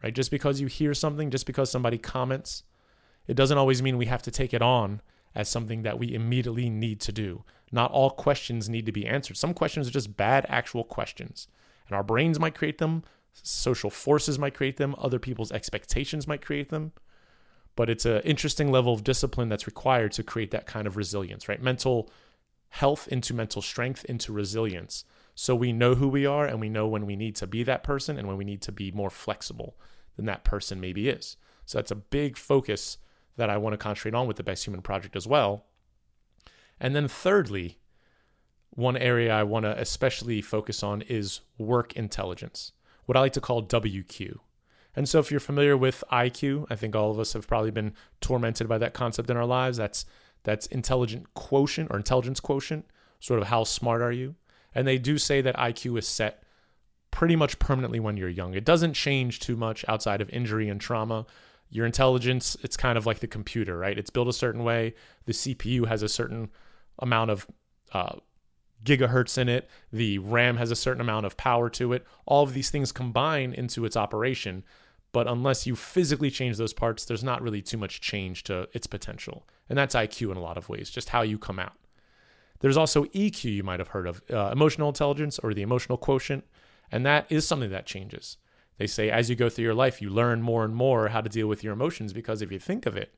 right? 0.06 0.14
Just 0.14 0.30
because 0.30 0.62
you 0.62 0.68
hear 0.68 0.94
something, 0.94 1.32
just 1.32 1.48
because 1.48 1.72
somebody 1.72 1.98
comments, 1.98 2.64
it 3.26 3.34
doesn't 3.34 3.58
always 3.58 3.82
mean 3.82 3.98
we 3.98 4.06
have 4.06 4.22
to 4.22 4.32
take 4.32 4.54
it 4.54 4.62
on 4.62 5.02
as 5.34 5.50
something 5.50 5.82
that 5.82 5.98
we 5.98 6.14
immediately 6.14 6.70
need 6.70 7.02
to 7.02 7.12
do. 7.12 7.44
Not 7.72 7.92
all 7.92 8.12
questions 8.12 8.70
need 8.70 8.86
to 8.86 8.92
be 8.92 9.08
answered. 9.08 9.36
Some 9.36 9.56
questions 9.56 9.88
are 9.88 9.92
just 9.92 10.16
bad 10.16 10.46
actual 10.48 10.84
questions. 10.84 11.48
And 11.88 11.96
our 11.96 12.04
brains 12.04 12.40
might 12.40 12.54
create 12.54 12.78
them, 12.78 13.04
social 13.34 13.90
forces 13.90 14.38
might 14.38 14.54
create 14.54 14.78
them, 14.78 14.94
other 15.00 15.18
people's 15.18 15.52
expectations 15.52 16.28
might 16.28 16.46
create 16.46 16.70
them. 16.70 16.92
But 17.76 17.90
it's 17.90 18.06
an 18.06 18.22
interesting 18.22 18.72
level 18.72 18.94
of 18.94 19.04
discipline 19.04 19.50
that's 19.50 19.66
required 19.66 20.12
to 20.14 20.24
create 20.24 20.52
that 20.52 20.68
kind 20.68 20.86
of 20.86 20.98
resilience, 20.98 21.50
right? 21.50 21.62
Mental 21.62 22.12
health 22.70 23.08
into 23.08 23.34
mental 23.34 23.64
strength 23.64 24.06
into 24.06 24.32
resilience. 24.32 25.04
So 25.34 25.56
we 25.56 25.74
know 25.74 25.96
who 25.96 26.08
we 26.08 26.28
are 26.28 26.46
and 26.46 26.62
we 26.62 26.70
know 26.70 26.88
when 26.88 27.08
we 27.08 27.16
need 27.16 27.36
to 27.38 27.48
be 27.48 27.64
that 27.64 27.84
person 27.84 28.20
and 28.20 28.28
when 28.28 28.38
we 28.38 28.46
need 28.46 28.62
to 28.62 28.72
be 28.72 28.92
more 28.92 29.10
flexible 29.10 29.76
than 30.16 30.26
that 30.26 30.44
person 30.44 30.80
maybe 30.80 31.10
is. 31.10 31.38
So 31.66 31.78
that's 31.78 31.92
a 31.92 31.96
big 31.96 32.38
focus 32.38 32.98
that 33.38 33.50
I 33.50 33.58
want 33.58 33.74
to 33.74 33.78
concentrate 33.78 34.16
on 34.16 34.28
with 34.28 34.38
the 34.38 34.44
Best 34.44 34.66
Human 34.66 34.82
Project 34.82 35.16
as 35.16 35.28
well. 35.28 35.66
And 36.80 36.96
then, 36.96 37.08
thirdly, 37.08 37.80
one 38.70 38.98
area 38.98 39.34
I 39.34 39.44
want 39.44 39.66
to 39.66 39.80
especially 39.80 40.42
focus 40.42 40.84
on 40.84 41.02
is 41.04 41.42
work 41.58 41.94
intelligence, 41.94 42.74
what 43.06 43.18
I 43.18 43.22
like 43.22 43.34
to 43.34 43.42
call 43.42 43.64
WQ. 43.64 44.40
And 44.96 45.10
so, 45.10 45.20
if 45.20 45.32
you're 45.32 45.40
familiar 45.40 45.76
with 45.76 46.04
IQ, 46.12 46.68
I 46.70 46.76
think 46.76 46.96
all 46.96 47.12
of 47.12 47.20
us 47.20 47.34
have 47.34 47.48
probably 47.48 47.72
been 47.72 47.94
tormented 48.22 48.68
by 48.68 48.78
that 48.78 48.94
concept 48.94 49.30
in 49.30 49.38
our 49.38 49.46
lives. 49.46 49.78
That's 49.78 50.06
that's 50.44 50.68
intelligent 50.68 51.34
quotient 51.34 51.90
or 51.92 51.98
intelligence 51.98 52.40
quotient, 52.40 52.86
sort 53.20 53.42
of 53.42 53.48
how 53.48 53.64
smart 53.64 54.02
are 54.02 54.12
you? 54.12 54.36
And 54.74 54.88
they 54.88 54.98
do 54.98 55.18
say 55.18 55.42
that 55.42 55.56
IQ 55.58 55.98
is 55.98 56.08
set 56.08 56.44
pretty 57.16 57.38
much 57.38 57.58
permanently 57.60 57.98
when 57.98 58.18
you're 58.18 58.28
young. 58.28 58.54
It 58.56 58.66
doesn't 58.66 58.94
change 58.94 59.40
too 59.40 59.56
much 59.56 59.86
outside 59.88 60.20
of 60.20 60.30
injury 60.32 60.68
and 60.68 60.82
trauma. 60.82 61.26
Your 61.70 61.86
intelligence, 61.86 62.58
it's 62.62 62.76
kind 62.76 62.98
of 62.98 63.06
like 63.06 63.20
the 63.20 63.28
computer, 63.28 63.78
right? 63.78 63.98
It's 63.98 64.10
built 64.10 64.28
a 64.28 64.34
certain 64.34 64.66
way. 64.66 64.96
The 65.26 65.32
CPU 65.32 65.88
has 65.88 66.04
a 66.04 66.10
certain 66.10 66.50
amount 67.00 67.32
of 67.32 67.48
uh, 67.94 68.18
gigahertz 68.84 69.38
in 69.38 69.48
it. 69.48 69.70
The 69.94 70.18
RAM 70.18 70.58
has 70.58 70.72
a 70.72 70.76
certain 70.76 71.00
amount 71.00 71.26
of 71.26 71.38
power 71.38 71.70
to 71.70 71.94
it. 71.94 72.06
All 72.26 72.44
of 72.44 72.54
these 72.54 72.70
things 72.70 72.92
combine 72.92 73.54
into 73.54 73.86
its 73.86 73.96
operation. 73.96 74.66
But 75.14 75.26
unless 75.26 75.66
you 75.66 75.78
physically 75.78 76.30
change 76.30 76.58
those 76.58 76.74
parts, 76.74 77.06
there's 77.06 77.24
not 77.24 77.42
really 77.42 77.62
too 77.62 77.78
much 77.78 78.02
change 78.02 78.44
to 78.44 78.68
its 78.74 78.88
potential. 78.88 79.48
And 79.70 79.78
that's 79.78 79.96
IQ 79.96 80.32
in 80.32 80.38
a 80.38 80.42
lot 80.42 80.58
of 80.58 80.68
ways, 80.68 80.90
just 80.90 81.08
how 81.08 81.22
you 81.22 81.38
come 81.38 81.60
out. 81.60 81.78
There's 82.60 82.76
also 82.76 83.06
EQ, 83.06 83.46
you 83.46 83.64
might 83.64 83.80
have 83.80 83.90
heard 83.90 84.06
of, 84.06 84.22
uh, 84.30 84.50
emotional 84.52 84.90
intelligence 84.90 85.40
or 85.40 85.54
the 85.54 85.62
emotional 85.62 85.98
quotient. 85.98 86.44
And 86.92 87.06
that 87.06 87.26
is 87.30 87.48
something 87.48 87.72
that 87.72 87.86
changes. 87.86 88.38
They 88.78 88.88
say 88.88 89.10
as 89.10 89.30
you 89.30 89.36
go 89.36 89.50
through 89.50 89.64
your 89.64 89.74
life, 89.74 90.02
you 90.02 90.10
learn 90.10 90.42
more 90.42 90.64
and 90.64 90.76
more 90.76 91.10
how 91.10 91.22
to 91.22 91.30
deal 91.30 91.48
with 91.48 91.64
your 91.64 91.74
emotions 91.74 92.14
because 92.14 92.42
if 92.42 92.52
you 92.52 92.60
think 92.60 92.86
of 92.86 92.98
it, 92.98 93.14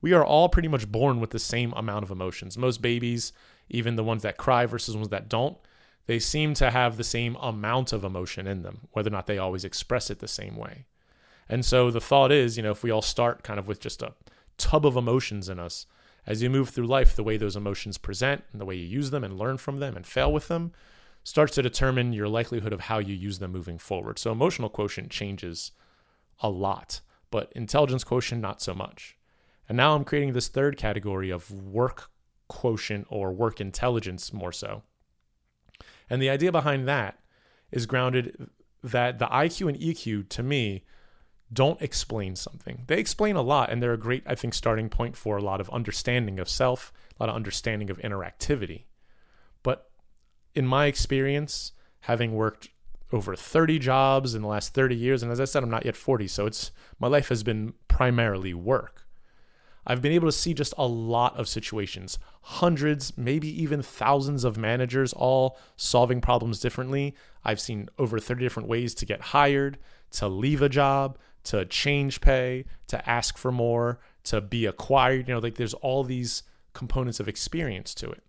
we 0.00 0.12
are 0.12 0.24
all 0.24 0.48
pretty 0.48 0.68
much 0.68 0.90
born 0.90 1.20
with 1.20 1.30
the 1.30 1.38
same 1.38 1.72
amount 1.74 2.02
of 2.02 2.10
emotions. 2.10 2.58
Most 2.58 2.82
babies, 2.82 3.32
even 3.68 3.96
the 3.96 4.04
ones 4.04 4.22
that 4.22 4.36
cry 4.36 4.66
versus 4.66 4.96
ones 4.96 5.10
that 5.10 5.28
don't, 5.28 5.56
they 6.06 6.18
seem 6.18 6.54
to 6.54 6.70
have 6.70 6.96
the 6.96 7.04
same 7.04 7.36
amount 7.36 7.92
of 7.92 8.02
emotion 8.02 8.46
in 8.46 8.62
them, 8.62 8.88
whether 8.90 9.08
or 9.08 9.12
not 9.12 9.26
they 9.26 9.38
always 9.38 9.64
express 9.64 10.10
it 10.10 10.18
the 10.18 10.26
same 10.26 10.56
way. 10.56 10.86
And 11.48 11.64
so 11.64 11.90
the 11.90 12.00
thought 12.00 12.32
is, 12.32 12.56
you 12.56 12.62
know, 12.62 12.72
if 12.72 12.82
we 12.82 12.90
all 12.90 13.02
start 13.02 13.44
kind 13.44 13.60
of 13.60 13.68
with 13.68 13.78
just 13.78 14.02
a 14.02 14.14
tub 14.58 14.84
of 14.84 14.96
emotions 14.96 15.48
in 15.48 15.60
us, 15.60 15.86
as 16.26 16.42
you 16.42 16.50
move 16.50 16.70
through 16.70 16.86
life, 16.86 17.14
the 17.14 17.22
way 17.22 17.36
those 17.36 17.56
emotions 17.56 17.98
present 17.98 18.42
and 18.52 18.60
the 18.60 18.64
way 18.64 18.74
you 18.74 18.86
use 18.86 19.10
them 19.10 19.24
and 19.24 19.38
learn 19.38 19.58
from 19.58 19.78
them 19.78 19.96
and 19.96 20.06
fail 20.06 20.32
with 20.32 20.48
them 20.48 20.72
starts 21.24 21.54
to 21.54 21.62
determine 21.62 22.12
your 22.12 22.28
likelihood 22.28 22.72
of 22.72 22.80
how 22.80 22.98
you 22.98 23.14
use 23.14 23.38
them 23.38 23.52
moving 23.52 23.78
forward. 23.78 24.18
So 24.18 24.32
emotional 24.32 24.68
quotient 24.68 25.10
changes 25.10 25.72
a 26.40 26.48
lot, 26.48 27.00
but 27.30 27.52
intelligence 27.54 28.04
quotient, 28.04 28.40
not 28.40 28.60
so 28.60 28.74
much. 28.74 29.16
And 29.68 29.76
now 29.76 29.94
I'm 29.94 30.04
creating 30.04 30.32
this 30.32 30.48
third 30.48 30.76
category 30.76 31.30
of 31.30 31.50
work 31.50 32.10
quotient 32.48 33.06
or 33.08 33.32
work 33.32 33.60
intelligence 33.60 34.32
more 34.32 34.52
so. 34.52 34.82
And 36.10 36.20
the 36.20 36.30
idea 36.30 36.52
behind 36.52 36.86
that 36.88 37.18
is 37.70 37.86
grounded 37.86 38.50
that 38.82 39.18
the 39.18 39.26
IQ 39.26 39.68
and 39.68 39.78
EQ 39.78 40.28
to 40.28 40.42
me 40.42 40.84
don't 41.52 41.80
explain 41.80 42.34
something. 42.34 42.84
They 42.86 42.98
explain 42.98 43.36
a 43.36 43.42
lot 43.42 43.70
and 43.70 43.82
they're 43.82 43.92
a 43.92 43.98
great 43.98 44.24
I 44.26 44.34
think 44.34 44.54
starting 44.54 44.88
point 44.88 45.16
for 45.16 45.36
a 45.36 45.42
lot 45.42 45.60
of 45.60 45.70
understanding 45.70 46.38
of 46.38 46.48
self, 46.48 46.92
a 47.18 47.22
lot 47.22 47.30
of 47.30 47.36
understanding 47.36 47.90
of 47.90 47.98
interactivity. 47.98 48.84
In 50.54 50.66
my 50.66 50.86
experience, 50.86 51.72
having 52.00 52.34
worked 52.34 52.68
over 53.12 53.36
30 53.36 53.78
jobs 53.78 54.34
in 54.34 54.42
the 54.42 54.48
last 54.48 54.74
30 54.74 54.94
years 54.94 55.22
and 55.22 55.30
as 55.30 55.40
I 55.40 55.44
said 55.44 55.62
I'm 55.62 55.70
not 55.70 55.84
yet 55.84 55.96
40, 55.96 56.26
so 56.28 56.46
it's 56.46 56.70
my 56.98 57.08
life 57.08 57.28
has 57.28 57.42
been 57.42 57.74
primarily 57.88 58.54
work. 58.54 59.06
I've 59.86 60.00
been 60.00 60.12
able 60.12 60.28
to 60.28 60.32
see 60.32 60.54
just 60.54 60.74
a 60.78 60.86
lot 60.86 61.36
of 61.36 61.48
situations, 61.48 62.18
hundreds, 62.42 63.18
maybe 63.18 63.48
even 63.62 63.82
thousands 63.82 64.44
of 64.44 64.56
managers 64.56 65.12
all 65.12 65.58
solving 65.76 66.20
problems 66.20 66.60
differently. 66.60 67.16
I've 67.44 67.60
seen 67.60 67.88
over 67.98 68.18
30 68.20 68.44
different 68.44 68.68
ways 68.68 68.94
to 68.94 69.06
get 69.06 69.20
hired, 69.20 69.78
to 70.12 70.28
leave 70.28 70.62
a 70.62 70.68
job, 70.68 71.18
to 71.44 71.64
change 71.66 72.20
pay, 72.20 72.64
to 72.86 73.08
ask 73.08 73.36
for 73.36 73.50
more, 73.50 73.98
to 74.24 74.40
be 74.40 74.66
acquired. 74.66 75.26
You 75.26 75.34
know, 75.34 75.40
like 75.40 75.56
there's 75.56 75.74
all 75.74 76.04
these 76.04 76.44
components 76.74 77.18
of 77.18 77.28
experience 77.28 77.92
to 77.96 78.10
it. 78.10 78.22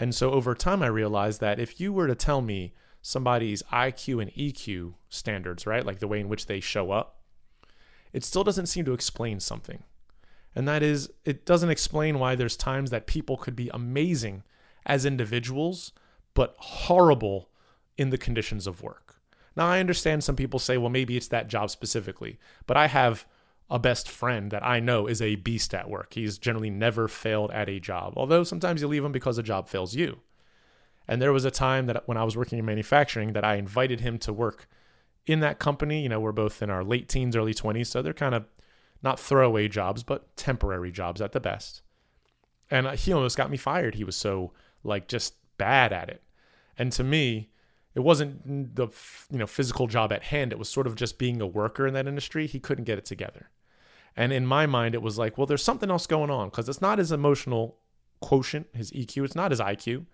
And 0.00 0.14
so 0.14 0.30
over 0.30 0.54
time, 0.54 0.82
I 0.82 0.86
realized 0.86 1.42
that 1.42 1.60
if 1.60 1.78
you 1.78 1.92
were 1.92 2.06
to 2.06 2.14
tell 2.14 2.40
me 2.40 2.72
somebody's 3.02 3.62
IQ 3.64 4.22
and 4.22 4.32
EQ 4.32 4.94
standards, 5.10 5.66
right, 5.66 5.84
like 5.84 5.98
the 5.98 6.08
way 6.08 6.20
in 6.20 6.28
which 6.30 6.46
they 6.46 6.58
show 6.58 6.90
up, 6.90 7.20
it 8.14 8.24
still 8.24 8.42
doesn't 8.42 8.66
seem 8.66 8.86
to 8.86 8.94
explain 8.94 9.40
something. 9.40 9.82
And 10.56 10.66
that 10.66 10.82
is, 10.82 11.10
it 11.26 11.44
doesn't 11.44 11.68
explain 11.68 12.18
why 12.18 12.34
there's 12.34 12.56
times 12.56 12.88
that 12.90 13.06
people 13.06 13.36
could 13.36 13.54
be 13.54 13.70
amazing 13.74 14.42
as 14.86 15.04
individuals, 15.04 15.92
but 16.32 16.56
horrible 16.58 17.50
in 17.98 18.08
the 18.08 18.18
conditions 18.18 18.66
of 18.66 18.82
work. 18.82 19.20
Now, 19.54 19.66
I 19.66 19.80
understand 19.80 20.24
some 20.24 20.34
people 20.34 20.58
say, 20.58 20.78
well, 20.78 20.88
maybe 20.88 21.18
it's 21.18 21.28
that 21.28 21.48
job 21.48 21.68
specifically, 21.70 22.38
but 22.66 22.78
I 22.78 22.86
have 22.86 23.26
a 23.70 23.78
best 23.78 24.08
friend 24.08 24.50
that 24.50 24.66
I 24.66 24.80
know 24.80 25.06
is 25.06 25.22
a 25.22 25.36
beast 25.36 25.74
at 25.74 25.88
work. 25.88 26.14
He's 26.14 26.38
generally 26.38 26.70
never 26.70 27.06
failed 27.06 27.50
at 27.52 27.68
a 27.68 27.78
job, 27.80 28.14
although 28.16 28.42
sometimes 28.42 28.82
you 28.82 28.88
leave 28.88 29.04
him 29.04 29.12
because 29.12 29.38
a 29.38 29.42
job 29.42 29.68
fails 29.68 29.94
you. 29.94 30.20
And 31.06 31.22
there 31.22 31.32
was 31.32 31.44
a 31.44 31.50
time 31.50 31.86
that 31.86 32.06
when 32.06 32.16
I 32.16 32.24
was 32.24 32.36
working 32.36 32.58
in 32.58 32.64
manufacturing 32.64 33.32
that 33.32 33.44
I 33.44 33.56
invited 33.56 34.00
him 34.00 34.18
to 34.18 34.32
work 34.32 34.68
in 35.26 35.40
that 35.40 35.58
company. 35.58 36.02
You 36.02 36.08
know, 36.08 36.20
we're 36.20 36.32
both 36.32 36.62
in 36.62 36.70
our 36.70 36.84
late 36.84 37.08
teens, 37.08 37.36
early 37.36 37.54
20s, 37.54 37.86
so 37.86 38.02
they're 38.02 38.12
kind 38.12 38.34
of 38.34 38.44
not 39.02 39.18
throwaway 39.18 39.68
jobs, 39.68 40.02
but 40.02 40.36
temporary 40.36 40.90
jobs 40.90 41.20
at 41.20 41.32
the 41.32 41.40
best. 41.40 41.82
And 42.70 42.86
he 42.98 43.12
almost 43.12 43.36
got 43.36 43.50
me 43.50 43.56
fired. 43.56 43.94
He 43.94 44.04
was 44.04 44.16
so 44.16 44.52
like 44.84 45.08
just 45.08 45.34
bad 45.56 45.92
at 45.92 46.08
it. 46.08 46.22
And 46.78 46.92
to 46.92 47.04
me, 47.04 47.50
it 47.94 48.00
wasn't 48.00 48.76
the 48.76 48.88
you 49.30 49.38
know 49.38 49.46
physical 49.46 49.86
job 49.86 50.12
at 50.12 50.24
hand. 50.24 50.52
It 50.52 50.58
was 50.58 50.68
sort 50.68 50.86
of 50.86 50.94
just 50.94 51.18
being 51.18 51.40
a 51.40 51.46
worker 51.46 51.86
in 51.86 51.94
that 51.94 52.06
industry. 52.06 52.46
He 52.46 52.60
couldn't 52.60 52.84
get 52.84 52.98
it 52.98 53.04
together. 53.04 53.50
And 54.16 54.32
in 54.32 54.46
my 54.46 54.66
mind, 54.66 54.94
it 54.94 55.02
was 55.02 55.18
like, 55.18 55.38
well, 55.38 55.46
there's 55.46 55.62
something 55.62 55.90
else 55.90 56.06
going 56.06 56.30
on 56.30 56.48
because 56.48 56.68
it's 56.68 56.80
not 56.80 56.98
his 56.98 57.12
emotional 57.12 57.78
quotient, 58.20 58.66
his 58.74 58.90
EQ. 58.90 59.24
It's 59.24 59.34
not 59.34 59.50
his 59.50 59.60
IQ. 59.60 60.06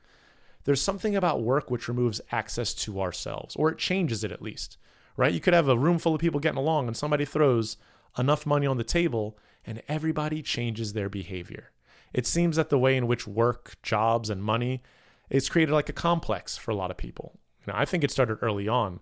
There's 0.65 0.83
something 0.83 1.15
about 1.15 1.43
work 1.43 1.71
which 1.71 1.89
removes 1.89 2.21
access 2.33 2.75
to 2.75 3.01
ourselves, 3.01 3.55
or 3.57 3.71
it 3.71 3.79
changes 3.79 4.25
it 4.25 4.33
at 4.33 4.43
least, 4.43 4.79
right? 5.17 5.33
You 5.33 5.41
could 5.41 5.55
have 5.55 5.69
a 5.69 5.79
room 5.79 5.99
full 5.99 6.15
of 6.15 6.21
people 6.21 6.41
getting 6.41 6.59
along, 6.59 6.89
and 6.89 6.97
somebody 6.97 7.25
throws 7.25 7.77
enough 8.19 8.47
money 8.47 8.67
on 8.67 8.77
the 8.77 8.85
table, 8.85 9.39
and 9.65 9.83
everybody 9.89 10.43
changes 10.43 10.93
their 10.93 11.09
behavior. 11.09 11.71
It 12.13 12.27
seems 12.27 12.57
that 12.57 12.71
the 12.71 12.79
way 12.79 12.97
in 12.97 13.07
which 13.07 13.27
work, 13.27 13.77
jobs, 13.83 14.29
and 14.29 14.43
money 14.43 14.83
is 15.31 15.49
created 15.49 15.73
like 15.73 15.89
a 15.89 15.93
complex 15.93 16.57
for 16.57 16.71
a 16.71 16.77
lot 16.77 16.91
of 16.91 16.97
people. 16.97 17.39
Know, 17.67 17.75
I 17.77 17.85
think 17.85 18.05
it 18.05 18.11
started 18.11 18.39
early 18.43 18.69
on, 18.69 19.01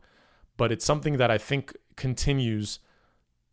but 0.57 0.73
it's 0.73 0.85
something 0.85 1.19
that 1.19 1.31
I 1.31 1.39
think 1.39 1.77
continues 1.97 2.79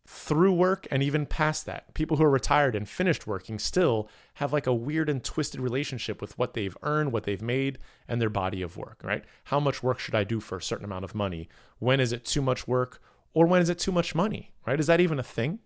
through 0.06 0.52
work 0.52 0.86
and 0.90 1.02
even 1.02 1.26
past 1.26 1.64
that. 1.66 1.94
People 1.94 2.16
who 2.16 2.24
are 2.24 2.30
retired 2.30 2.74
and 2.74 2.88
finished 2.88 3.26
working 3.26 3.58
still 3.58 4.08
have 4.34 4.52
like 4.52 4.66
a 4.66 4.74
weird 4.74 5.08
and 5.08 5.22
twisted 5.22 5.60
relationship 5.60 6.20
with 6.20 6.36
what 6.36 6.54
they've 6.54 6.76
earned, 6.82 7.12
what 7.12 7.24
they've 7.24 7.42
made, 7.42 7.78
and 8.08 8.20
their 8.20 8.30
body 8.30 8.62
of 8.62 8.76
work, 8.76 9.00
right? 9.04 9.24
How 9.44 9.60
much 9.60 9.82
work 9.82 9.98
should 9.98 10.14
I 10.14 10.24
do 10.24 10.40
for 10.40 10.56
a 10.56 10.62
certain 10.62 10.84
amount 10.84 11.04
of 11.04 11.14
money? 11.14 11.48
When 11.78 12.00
is 12.00 12.12
it 12.12 12.24
too 12.24 12.42
much 12.42 12.66
work? 12.66 13.00
Or 13.34 13.46
when 13.46 13.62
is 13.62 13.70
it 13.70 13.78
too 13.78 13.92
much 13.92 14.14
money, 14.14 14.52
right? 14.66 14.78
Is 14.78 14.88
that 14.88 15.00
even 15.00 15.18
a 15.18 15.22
thing? 15.22 15.60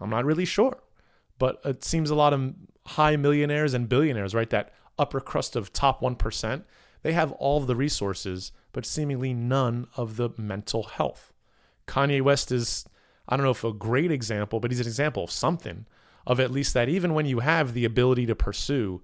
I'm 0.00 0.10
not 0.10 0.24
really 0.24 0.44
sure. 0.44 0.82
But 1.38 1.60
it 1.64 1.84
seems 1.84 2.10
a 2.10 2.14
lot 2.14 2.34
of 2.34 2.54
high 2.86 3.16
millionaires 3.16 3.72
and 3.74 3.88
billionaires, 3.88 4.34
right? 4.34 4.50
That 4.50 4.74
upper 4.98 5.20
crust 5.20 5.56
of 5.56 5.72
top 5.72 6.02
1%, 6.02 6.64
they 7.02 7.12
have 7.12 7.32
all 7.32 7.58
of 7.58 7.66
the 7.66 7.76
resources, 7.76 8.52
but 8.72 8.84
seemingly 8.84 9.32
none 9.32 9.86
of 9.96 10.16
the 10.16 10.30
mental 10.36 10.82
health. 10.82 11.32
Kanye 11.86 12.20
West 12.20 12.52
is, 12.52 12.84
I 13.30 13.36
don't 13.36 13.44
know 13.44 13.52
if 13.52 13.64
a 13.64 13.72
great 13.72 14.10
example, 14.10 14.58
but 14.60 14.70
he's 14.70 14.80
an 14.80 14.86
example 14.86 15.24
of 15.24 15.30
something, 15.30 15.86
of 16.26 16.40
at 16.40 16.50
least 16.50 16.74
that 16.74 16.88
even 16.88 17.14
when 17.14 17.26
you 17.26 17.38
have 17.40 17.72
the 17.72 17.84
ability 17.84 18.26
to 18.26 18.34
pursue 18.34 19.02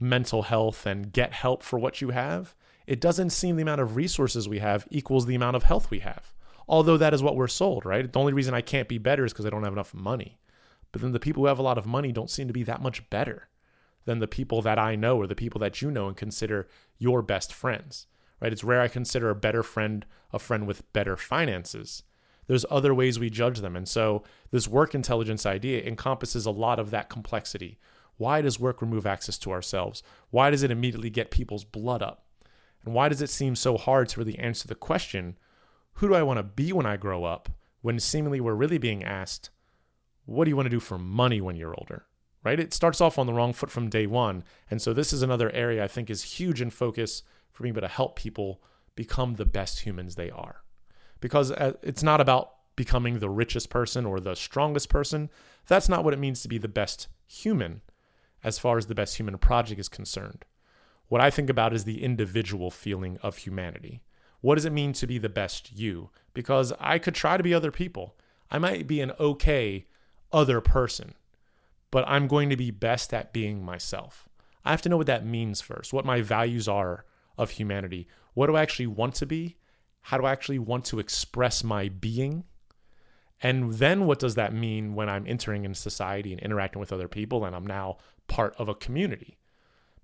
mental 0.00 0.42
health 0.42 0.84
and 0.84 1.12
get 1.12 1.32
help 1.32 1.62
for 1.62 1.78
what 1.78 2.00
you 2.00 2.10
have, 2.10 2.56
it 2.86 3.00
doesn't 3.00 3.30
seem 3.30 3.56
the 3.56 3.62
amount 3.62 3.80
of 3.80 3.96
resources 3.96 4.48
we 4.48 4.58
have 4.58 4.86
equals 4.90 5.26
the 5.26 5.36
amount 5.36 5.56
of 5.56 5.62
health 5.62 5.90
we 5.90 6.00
have. 6.00 6.34
Although 6.68 6.96
that 6.96 7.14
is 7.14 7.22
what 7.22 7.36
we're 7.36 7.48
sold, 7.48 7.86
right? 7.86 8.12
The 8.12 8.18
only 8.18 8.32
reason 8.32 8.54
I 8.54 8.60
can't 8.60 8.88
be 8.88 8.98
better 8.98 9.24
is 9.24 9.32
because 9.32 9.46
I 9.46 9.50
don't 9.50 9.64
have 9.64 9.72
enough 9.72 9.94
money. 9.94 10.38
But 10.90 11.00
then 11.00 11.12
the 11.12 11.20
people 11.20 11.42
who 11.42 11.46
have 11.46 11.58
a 11.58 11.62
lot 11.62 11.78
of 11.78 11.86
money 11.86 12.12
don't 12.12 12.30
seem 12.30 12.48
to 12.48 12.52
be 12.52 12.64
that 12.64 12.82
much 12.82 13.08
better 13.10 13.48
than 14.04 14.18
the 14.18 14.28
people 14.28 14.60
that 14.62 14.78
I 14.78 14.96
know 14.96 15.16
or 15.16 15.26
the 15.26 15.34
people 15.34 15.60
that 15.60 15.80
you 15.80 15.90
know 15.90 16.08
and 16.08 16.16
consider 16.16 16.68
your 16.98 17.22
best 17.22 17.52
friends, 17.52 18.06
right? 18.40 18.52
It's 18.52 18.64
rare 18.64 18.80
I 18.80 18.88
consider 18.88 19.30
a 19.30 19.34
better 19.34 19.62
friend 19.62 20.04
a 20.32 20.38
friend 20.38 20.66
with 20.66 20.90
better 20.92 21.16
finances. 21.16 22.02
There's 22.52 22.66
other 22.70 22.94
ways 22.94 23.18
we 23.18 23.30
judge 23.30 23.60
them. 23.60 23.76
And 23.76 23.88
so 23.88 24.24
this 24.50 24.68
work 24.68 24.94
intelligence 24.94 25.46
idea 25.46 25.82
encompasses 25.84 26.44
a 26.44 26.50
lot 26.50 26.78
of 26.78 26.90
that 26.90 27.08
complexity. 27.08 27.78
Why 28.18 28.42
does 28.42 28.60
work 28.60 28.82
remove 28.82 29.06
access 29.06 29.38
to 29.38 29.52
ourselves? 29.52 30.02
Why 30.28 30.50
does 30.50 30.62
it 30.62 30.70
immediately 30.70 31.08
get 31.08 31.30
people's 31.30 31.64
blood 31.64 32.02
up? 32.02 32.26
And 32.84 32.92
why 32.92 33.08
does 33.08 33.22
it 33.22 33.30
seem 33.30 33.56
so 33.56 33.78
hard 33.78 34.10
to 34.10 34.20
really 34.20 34.38
answer 34.38 34.68
the 34.68 34.74
question 34.74 35.38
who 35.94 36.08
do 36.08 36.14
I 36.14 36.22
want 36.22 36.40
to 36.40 36.42
be 36.42 36.74
when 36.74 36.84
I 36.84 36.98
grow 36.98 37.24
up? 37.24 37.48
When 37.80 37.98
seemingly 37.98 38.38
we're 38.38 38.52
really 38.52 38.76
being 38.76 39.02
asked, 39.02 39.48
what 40.26 40.44
do 40.44 40.50
you 40.50 40.56
want 40.56 40.66
to 40.66 40.76
do 40.76 40.78
for 40.78 40.98
money 40.98 41.40
when 41.40 41.56
you're 41.56 41.74
older? 41.74 42.04
Right? 42.44 42.60
It 42.60 42.74
starts 42.74 43.00
off 43.00 43.18
on 43.18 43.26
the 43.26 43.32
wrong 43.32 43.54
foot 43.54 43.70
from 43.70 43.88
day 43.88 44.06
one. 44.06 44.44
And 44.70 44.82
so 44.82 44.92
this 44.92 45.14
is 45.14 45.22
another 45.22 45.50
area 45.52 45.82
I 45.82 45.88
think 45.88 46.10
is 46.10 46.22
huge 46.22 46.60
in 46.60 46.68
focus 46.68 47.22
for 47.50 47.62
being 47.62 47.72
able 47.72 47.80
to 47.80 47.88
help 47.88 48.14
people 48.14 48.60
become 48.94 49.36
the 49.36 49.46
best 49.46 49.86
humans 49.86 50.16
they 50.16 50.28
are. 50.28 50.61
Because 51.22 51.50
uh, 51.50 51.72
it's 51.82 52.02
not 52.02 52.20
about 52.20 52.50
becoming 52.76 53.18
the 53.18 53.30
richest 53.30 53.70
person 53.70 54.04
or 54.04 54.20
the 54.20 54.34
strongest 54.34 54.90
person. 54.90 55.30
That's 55.68 55.88
not 55.88 56.04
what 56.04 56.12
it 56.12 56.18
means 56.18 56.42
to 56.42 56.48
be 56.48 56.58
the 56.58 56.68
best 56.68 57.08
human 57.26 57.80
as 58.44 58.58
far 58.58 58.76
as 58.76 58.86
the 58.86 58.94
best 58.94 59.16
human 59.16 59.38
project 59.38 59.80
is 59.80 59.88
concerned. 59.88 60.44
What 61.08 61.20
I 61.20 61.30
think 61.30 61.48
about 61.48 61.72
is 61.72 61.84
the 61.84 62.02
individual 62.02 62.70
feeling 62.70 63.18
of 63.22 63.38
humanity. 63.38 64.02
What 64.40 64.56
does 64.56 64.64
it 64.64 64.72
mean 64.72 64.92
to 64.94 65.06
be 65.06 65.18
the 65.18 65.28
best 65.28 65.72
you? 65.72 66.10
Because 66.34 66.72
I 66.80 66.98
could 66.98 67.14
try 67.14 67.36
to 67.36 67.42
be 67.42 67.54
other 67.54 67.70
people. 67.70 68.16
I 68.50 68.58
might 68.58 68.86
be 68.86 69.00
an 69.00 69.12
okay 69.20 69.86
other 70.32 70.60
person, 70.60 71.14
but 71.90 72.04
I'm 72.08 72.26
going 72.26 72.50
to 72.50 72.56
be 72.56 72.70
best 72.70 73.14
at 73.14 73.32
being 73.32 73.64
myself. 73.64 74.28
I 74.64 74.70
have 74.70 74.82
to 74.82 74.88
know 74.88 74.96
what 74.96 75.06
that 75.06 75.26
means 75.26 75.60
first, 75.60 75.92
what 75.92 76.04
my 76.04 76.20
values 76.20 76.66
are 76.66 77.04
of 77.38 77.50
humanity. 77.50 78.08
What 78.34 78.46
do 78.46 78.56
I 78.56 78.62
actually 78.62 78.88
want 78.88 79.14
to 79.16 79.26
be? 79.26 79.56
How 80.02 80.18
do 80.18 80.24
I 80.24 80.32
actually 80.32 80.58
want 80.58 80.84
to 80.86 80.98
express 80.98 81.64
my 81.64 81.88
being? 81.88 82.44
And 83.42 83.74
then 83.74 84.06
what 84.06 84.18
does 84.18 84.36
that 84.36 84.54
mean 84.54 84.94
when 84.94 85.08
I'm 85.08 85.26
entering 85.26 85.64
into 85.64 85.78
society 85.78 86.32
and 86.32 86.40
interacting 86.40 86.80
with 86.80 86.92
other 86.92 87.08
people 87.08 87.44
and 87.44 87.56
I'm 87.56 87.66
now 87.66 87.98
part 88.28 88.54
of 88.56 88.68
a 88.68 88.74
community? 88.74 89.38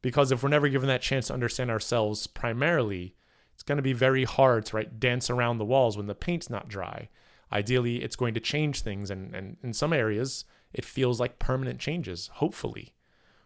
Because 0.02 0.32
if 0.32 0.42
we're 0.42 0.48
never 0.48 0.68
given 0.68 0.88
that 0.88 1.02
chance 1.02 1.28
to 1.28 1.34
understand 1.34 1.70
ourselves 1.70 2.26
primarily, 2.26 3.14
it's 3.54 3.62
going 3.62 3.76
to 3.76 3.82
be 3.82 3.92
very 3.92 4.24
hard 4.24 4.66
to 4.66 4.76
right 4.76 5.00
dance 5.00 5.30
around 5.30 5.58
the 5.58 5.64
walls 5.64 5.96
when 5.96 6.06
the 6.06 6.14
paint's 6.14 6.48
not 6.48 6.68
dry. 6.68 7.08
Ideally, 7.52 8.02
it's 8.02 8.16
going 8.16 8.34
to 8.34 8.40
change 8.40 8.82
things, 8.82 9.10
and, 9.10 9.34
and 9.34 9.56
in 9.62 9.72
some 9.72 9.92
areas, 9.92 10.44
it 10.72 10.84
feels 10.84 11.18
like 11.18 11.38
permanent 11.38 11.80
changes. 11.80 12.28
Hopefully, 12.34 12.94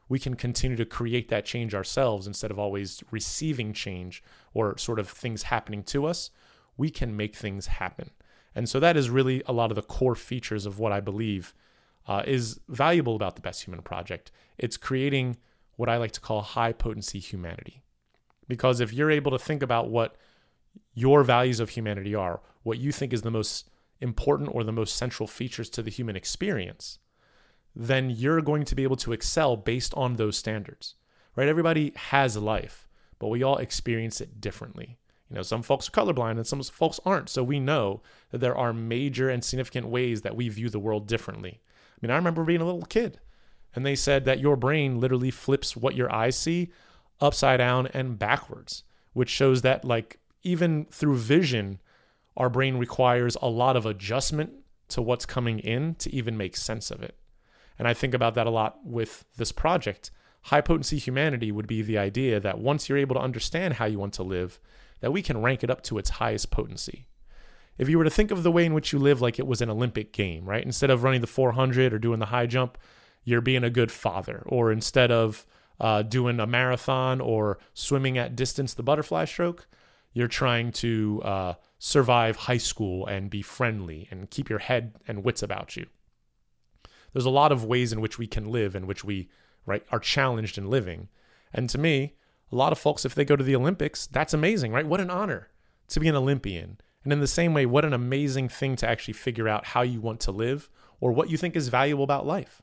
we 0.09 0.19
can 0.19 0.35
continue 0.35 0.77
to 0.77 0.85
create 0.85 1.29
that 1.29 1.47
change 1.47 1.75
ourselves 1.75 2.27
instead 2.27 2.51
of 2.51 2.59
always 2.59 3.03
receiving 3.11 3.73
change 3.73 4.23
or 4.53 4.77
sort 4.77 4.99
of 4.99 5.09
things 5.09 5.45
happening 5.45 5.83
to 5.85 6.05
us. 6.05 6.31
We 6.77 6.91
can 6.91 7.17
make 7.17 7.37
things 7.37 7.67
happen. 7.67 8.11
And 8.55 8.69
so 8.69 8.81
that 8.81 8.97
is 8.97 9.11
really 9.11 9.43
a 9.47 9.53
lot 9.53 9.71
of 9.71 9.77
the 9.77 9.83
core 9.83 10.15
features 10.15 10.67
of 10.67 10.79
what 10.79 10.93
I 10.93 11.01
believe 11.01 11.55
uh, 12.07 12.23
is 12.27 12.61
valuable 12.69 13.17
about 13.17 13.37
the 13.37 13.43
Best 13.43 13.65
Human 13.65 13.83
Project. 13.83 14.31
It's 14.59 14.77
creating 14.77 15.37
what 15.77 15.89
I 15.89 15.97
like 15.97 16.13
to 16.13 16.21
call 16.21 16.43
high 16.43 16.73
potency 16.73 17.19
humanity. 17.19 17.83
Because 18.49 18.81
if 18.81 18.93
you're 18.93 19.11
able 19.11 19.31
to 19.31 19.39
think 19.39 19.63
about 19.63 19.89
what 19.89 20.17
your 20.95 21.23
values 21.25 21.61
of 21.61 21.71
humanity 21.71 22.15
are, 22.15 22.41
what 22.63 22.79
you 22.79 22.93
think 22.93 23.13
is 23.13 23.23
the 23.23 23.31
most 23.31 23.69
important 24.01 24.51
or 24.53 24.65
the 24.65 24.73
most 24.73 24.97
central 24.97 25.27
features 25.27 25.71
to 25.71 25.83
the 25.83 25.91
human 25.91 26.17
experience, 26.17 26.99
then 27.75 28.11
you're 28.11 28.43
going 28.43 28.65
to 28.65 28.75
be 28.75 28.83
able 28.83 28.97
to 28.97 29.13
excel 29.13 29.57
based 29.57 29.95
on 29.95 30.17
those 30.17 30.37
standards, 30.37 30.97
right? 31.37 31.49
Everybody 31.49 31.93
has 31.97 32.37
life, 32.37 32.89
but 33.19 33.29
we 33.29 33.43
all 33.43 33.57
experience 33.57 34.21
it 34.21 34.41
differently. 34.41 34.99
You 35.33 35.37
know, 35.37 35.43
some 35.43 35.63
folks 35.63 35.89
are 35.89 35.93
colorblind 35.93 36.33
and 36.33 36.47
some 36.47 36.63
folks 36.63 37.01
aren't. 37.07 37.31
So 37.31 37.43
we 37.43 37.59
know 37.59 38.03
that 38.31 38.39
there 38.39 38.57
are 38.57 38.75
major 38.75 39.31
and 39.31 39.43
significant 39.43 39.89
ways 39.89 40.21
that 40.21 40.37
we 40.37 40.51
view 40.51 40.69
the 40.69 40.79
world 40.79 41.09
differently. 41.09 41.63
I 41.63 41.99
mean, 42.03 42.11
I 42.11 42.17
remember 42.17 42.45
being 42.45 42.61
a 42.61 42.67
little 42.67 42.83
kid 42.83 43.19
and 43.75 43.87
they 43.87 43.95
said 43.95 44.27
that 44.27 44.41
your 44.41 44.57
brain 44.57 45.01
literally 45.01 45.31
flips 45.31 45.75
what 45.75 45.95
your 45.95 46.13
eyes 46.13 46.37
see 46.37 46.71
upside 47.19 47.59
down 47.59 47.87
and 47.89 48.19
backwards, 48.19 48.85
which 49.15 49.31
shows 49.31 49.63
that, 49.63 49.87
like, 49.87 50.19
even 50.43 50.85
through 50.91 51.17
vision, 51.17 51.81
our 52.37 52.51
brain 52.51 52.77
requires 52.77 53.35
a 53.41 53.49
lot 53.49 53.75
of 53.75 53.87
adjustment 53.87 54.53
to 54.89 55.01
what's 55.01 55.25
coming 55.25 55.61
in 55.61 55.95
to 55.95 56.15
even 56.15 56.37
make 56.37 56.57
sense 56.59 56.91
of 56.91 57.03
it. 57.03 57.17
And 57.79 57.89
I 57.89 57.95
think 57.95 58.13
about 58.13 58.35
that 58.35 58.47
a 58.47 58.51
lot 58.51 58.85
with 58.85 59.25
this 59.39 59.53
project. 59.53 60.11
High 60.43 60.61
potency 60.61 60.99
humanity 60.99 61.51
would 61.51 61.67
be 61.67 61.81
the 61.81 61.97
idea 61.97 62.39
that 62.41 62.59
once 62.59 62.89
you're 62.89 62.99
able 62.99 63.15
to 63.15 63.23
understand 63.23 63.75
how 63.75 63.87
you 63.87 63.99
want 63.99 64.13
to 64.15 64.23
live, 64.23 64.61
that 65.03 65.13
we 65.13 65.21
can 65.21 65.43
rank 65.43 65.63
it 65.63 65.71
up 65.71 65.83
to 65.83 65.99
its 65.99 66.11
highest 66.11 66.51
potency. 66.51 67.07
If 67.77 67.89
you 67.89 67.99
were 67.99 68.05
to 68.05 68.11
think 68.11 68.31
of 68.31 68.43
the 68.43 68.53
way 68.53 68.65
in 68.65 68.73
which 68.73 68.93
you 68.93 68.99
live 68.99 69.21
like 69.21 69.39
it 69.39 69.47
was 69.47 69.61
an 69.61 69.69
Olympic 69.69 70.13
game, 70.13 70.47
right? 70.47 70.65
Instead 70.65 70.91
of 70.91 71.03
running 71.03 71.21
the 71.21 71.27
400 71.27 71.93
or 71.93 71.99
doing 71.99 72.21
the 72.21 72.27
high 72.27 72.47
jump, 72.47 72.79
you're 73.25 73.41
being 73.41 73.65
a 73.65 73.71
good 73.71 73.91
father. 73.91 74.43
Or 74.47 74.71
instead 74.71 75.11
of 75.11 75.45
uh, 75.81 76.03
doing 76.03 76.39
a 76.39 76.47
marathon 76.47 77.21
or 77.21 77.59
swimming 77.75 78.17
at 78.17 78.37
distance, 78.37 78.75
the 78.75 78.83
butterfly 78.83 79.25
stroke, 79.25 79.67
you're 80.13 80.29
trying 80.29 80.71
to 80.73 81.21
uh, 81.25 81.55
survive 81.79 82.37
high 82.37 82.59
school 82.59 83.07
and 83.07 83.29
be 83.31 83.43
friendly 83.43 84.07
and 84.11 84.31
keep 84.31 84.49
your 84.49 84.61
head 84.61 84.95
and 85.09 85.25
wits 85.25 85.43
about 85.43 85.77
you. 85.77 85.87
There's 87.13 87.25
a 87.25 87.31
lot 87.31 87.53
of 87.53 87.65
ways 87.65 87.93
in 87.93 88.01
which 88.01 88.19
we 88.19 88.27
can 88.29 88.51
live, 88.51 88.77
in 88.77 88.87
which 88.87 89.05
we 89.05 89.29
right 89.67 89.85
are 89.91 89.99
challenged 89.99 90.57
in 90.59 90.71
living. 90.71 91.09
And 91.53 91.69
to 91.71 91.79
me, 91.79 92.15
a 92.53 92.57
lot 92.57 92.73
of 92.73 92.79
folks, 92.79 93.05
if 93.05 93.15
they 93.15 93.25
go 93.25 93.35
to 93.35 93.45
the 93.45 93.57
Olympics, 93.57 94.07
that's 94.07 94.35
amazing, 94.35 94.73
right? 94.73 94.87
What 94.87 95.01
an 95.01 95.11
honor 95.11 95.49
to 95.89 96.01
be 96.01 96.09
an 96.09 96.15
Olympian. 96.15 96.79
And 97.03 97.13
in 97.13 97.21
the 97.21 97.27
same 97.27 97.55
way, 97.55 97.67
what 97.67 97.85
an 97.85 97.93
amazing 97.93 98.49
thing 98.49 98.77
to 98.77 98.89
actually 98.89 99.15
figure 99.15 99.49
out 99.49 99.67
how 99.67 99.83
you 99.83 100.01
want 100.01 100.21
to 100.21 100.33
live 100.33 100.69
or 101.01 101.13
what 101.13 101.31
you 101.31 101.37
think 101.37 101.57
is 101.57 101.69
valuable 101.69 102.05
about 102.05 102.27
life. 102.27 102.63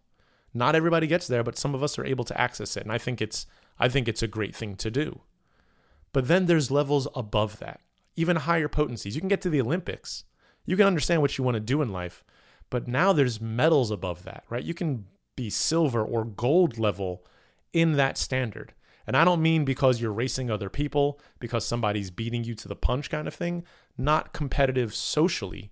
Not 0.54 0.76
everybody 0.76 1.08
gets 1.08 1.28
there, 1.28 1.44
but 1.44 1.58
some 1.58 1.76
of 1.76 1.84
us 1.84 2.00
are 2.00 2.06
able 2.06 2.24
to 2.26 2.40
access 2.40 2.78
it. 2.78 2.84
And 2.84 2.92
I 2.92 2.98
think 2.98 3.22
it's 3.22 3.46
I 3.80 3.90
think 3.90 4.08
it's 4.08 4.24
a 4.24 4.28
great 4.28 4.56
thing 4.56 4.76
to 4.78 4.92
do. 4.92 5.22
But 6.12 6.28
then 6.28 6.46
there's 6.46 6.72
levels 6.72 7.08
above 7.16 7.60
that, 7.60 7.82
even 8.16 8.36
higher 8.36 8.68
potencies. 8.68 9.16
You 9.16 9.22
can 9.22 9.30
get 9.30 9.42
to 9.42 9.50
the 9.50 9.62
Olympics. 9.62 10.26
You 10.66 10.76
can 10.76 10.88
understand 10.88 11.22
what 11.22 11.38
you 11.38 11.44
want 11.44 11.56
to 11.56 11.62
do 11.62 11.82
in 11.82 11.92
life, 11.92 12.24
but 12.70 12.88
now 12.88 13.14
there's 13.14 13.42
medals 13.42 13.90
above 13.92 14.24
that, 14.24 14.44
right? 14.50 14.64
You 14.64 14.74
can 14.74 15.06
be 15.36 15.50
silver 15.50 16.04
or 16.04 16.26
gold 16.26 16.78
level 16.78 17.26
in 17.74 17.94
that 17.94 18.18
standard. 18.18 18.74
And 19.10 19.18
I 19.18 19.26
don't 19.26 19.42
mean 19.42 19.66
because 19.66 20.00
you're 20.00 20.14
racing 20.14 20.52
other 20.52 20.70
people, 20.70 21.20
because 21.40 21.66
somebody's 21.66 22.12
beating 22.12 22.44
you 22.44 22.54
to 22.54 22.68
the 22.68 22.76
punch 22.76 23.10
kind 23.10 23.28
of 23.28 23.34
thing, 23.34 23.64
not 23.98 24.34
competitive 24.34 24.94
socially. 24.94 25.72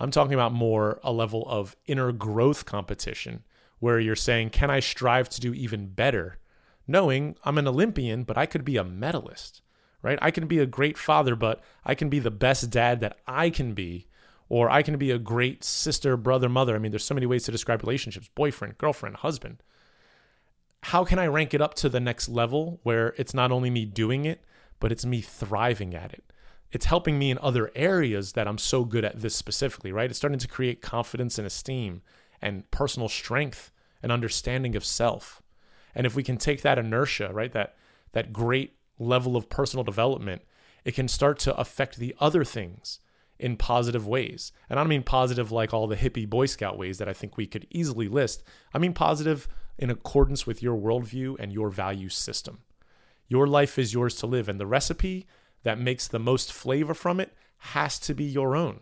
I'm 0.00 0.10
talking 0.10 0.34
about 0.34 0.52
more 0.52 0.98
a 1.04 1.12
level 1.12 1.44
of 1.46 1.76
inner 1.86 2.10
growth 2.10 2.64
competition 2.64 3.44
where 3.78 4.00
you're 4.00 4.16
saying, 4.16 4.50
can 4.50 4.72
I 4.72 4.80
strive 4.80 5.28
to 5.28 5.40
do 5.40 5.54
even 5.54 5.86
better? 5.86 6.40
Knowing 6.88 7.36
I'm 7.44 7.58
an 7.58 7.68
Olympian, 7.68 8.24
but 8.24 8.36
I 8.36 8.44
could 8.44 8.64
be 8.64 8.76
a 8.76 8.82
medalist, 8.82 9.62
right? 10.02 10.18
I 10.20 10.32
can 10.32 10.48
be 10.48 10.58
a 10.58 10.66
great 10.66 10.98
father, 10.98 11.36
but 11.36 11.62
I 11.84 11.94
can 11.94 12.08
be 12.08 12.18
the 12.18 12.32
best 12.32 12.70
dad 12.70 12.98
that 13.02 13.18
I 13.24 13.50
can 13.50 13.74
be. 13.74 14.08
Or 14.48 14.68
I 14.68 14.82
can 14.82 14.98
be 14.98 15.12
a 15.12 15.18
great 15.18 15.62
sister, 15.62 16.16
brother, 16.16 16.48
mother. 16.48 16.74
I 16.74 16.80
mean, 16.80 16.90
there's 16.90 17.04
so 17.04 17.14
many 17.14 17.26
ways 17.26 17.44
to 17.44 17.52
describe 17.52 17.84
relationships 17.84 18.28
boyfriend, 18.34 18.78
girlfriend, 18.78 19.18
husband. 19.18 19.62
How 20.84 21.02
can 21.02 21.18
I 21.18 21.28
rank 21.28 21.54
it 21.54 21.62
up 21.62 21.72
to 21.76 21.88
the 21.88 21.98
next 21.98 22.28
level 22.28 22.78
where 22.82 23.14
it's 23.16 23.32
not 23.32 23.50
only 23.50 23.70
me 23.70 23.86
doing 23.86 24.26
it, 24.26 24.44
but 24.80 24.92
it's 24.92 25.06
me 25.06 25.22
thriving 25.22 25.94
at 25.94 26.12
it? 26.12 26.24
It's 26.72 26.84
helping 26.84 27.18
me 27.18 27.30
in 27.30 27.38
other 27.38 27.72
areas 27.74 28.32
that 28.32 28.46
I'm 28.46 28.58
so 28.58 28.84
good 28.84 29.02
at 29.02 29.22
this 29.22 29.34
specifically, 29.34 29.92
right? 29.92 30.10
It's 30.10 30.18
starting 30.18 30.38
to 30.38 30.46
create 30.46 30.82
confidence 30.82 31.38
and 31.38 31.46
esteem 31.46 32.02
and 32.42 32.70
personal 32.70 33.08
strength 33.08 33.72
and 34.02 34.12
understanding 34.12 34.76
of 34.76 34.84
self. 34.84 35.42
And 35.94 36.06
if 36.06 36.14
we 36.14 36.22
can 36.22 36.36
take 36.36 36.60
that 36.60 36.78
inertia, 36.78 37.30
right, 37.32 37.52
that 37.52 37.76
that 38.12 38.34
great 38.34 38.76
level 38.98 39.38
of 39.38 39.48
personal 39.48 39.84
development, 39.84 40.42
it 40.84 40.94
can 40.94 41.08
start 41.08 41.38
to 41.40 41.56
affect 41.56 41.96
the 41.96 42.14
other 42.20 42.44
things 42.44 43.00
in 43.38 43.56
positive 43.56 44.06
ways. 44.06 44.52
And 44.68 44.78
I 44.78 44.82
don't 44.82 44.90
mean 44.90 45.02
positive 45.02 45.50
like 45.50 45.72
all 45.72 45.86
the 45.86 45.96
hippie 45.96 46.28
Boy 46.28 46.44
Scout 46.44 46.76
ways 46.76 46.98
that 46.98 47.08
I 47.08 47.14
think 47.14 47.38
we 47.38 47.46
could 47.46 47.66
easily 47.70 48.06
list. 48.06 48.42
I 48.74 48.78
mean 48.78 48.92
positive 48.92 49.48
in 49.78 49.90
accordance 49.90 50.46
with 50.46 50.62
your 50.62 50.76
worldview 50.76 51.36
and 51.38 51.52
your 51.52 51.70
value 51.70 52.08
system. 52.08 52.58
Your 53.28 53.46
life 53.46 53.78
is 53.78 53.94
yours 53.94 54.14
to 54.16 54.26
live, 54.26 54.48
and 54.48 54.60
the 54.60 54.66
recipe 54.66 55.26
that 55.62 55.78
makes 55.78 56.06
the 56.06 56.18
most 56.18 56.52
flavor 56.52 56.94
from 56.94 57.20
it 57.20 57.32
has 57.58 57.98
to 58.00 58.14
be 58.14 58.24
your 58.24 58.54
own. 58.54 58.80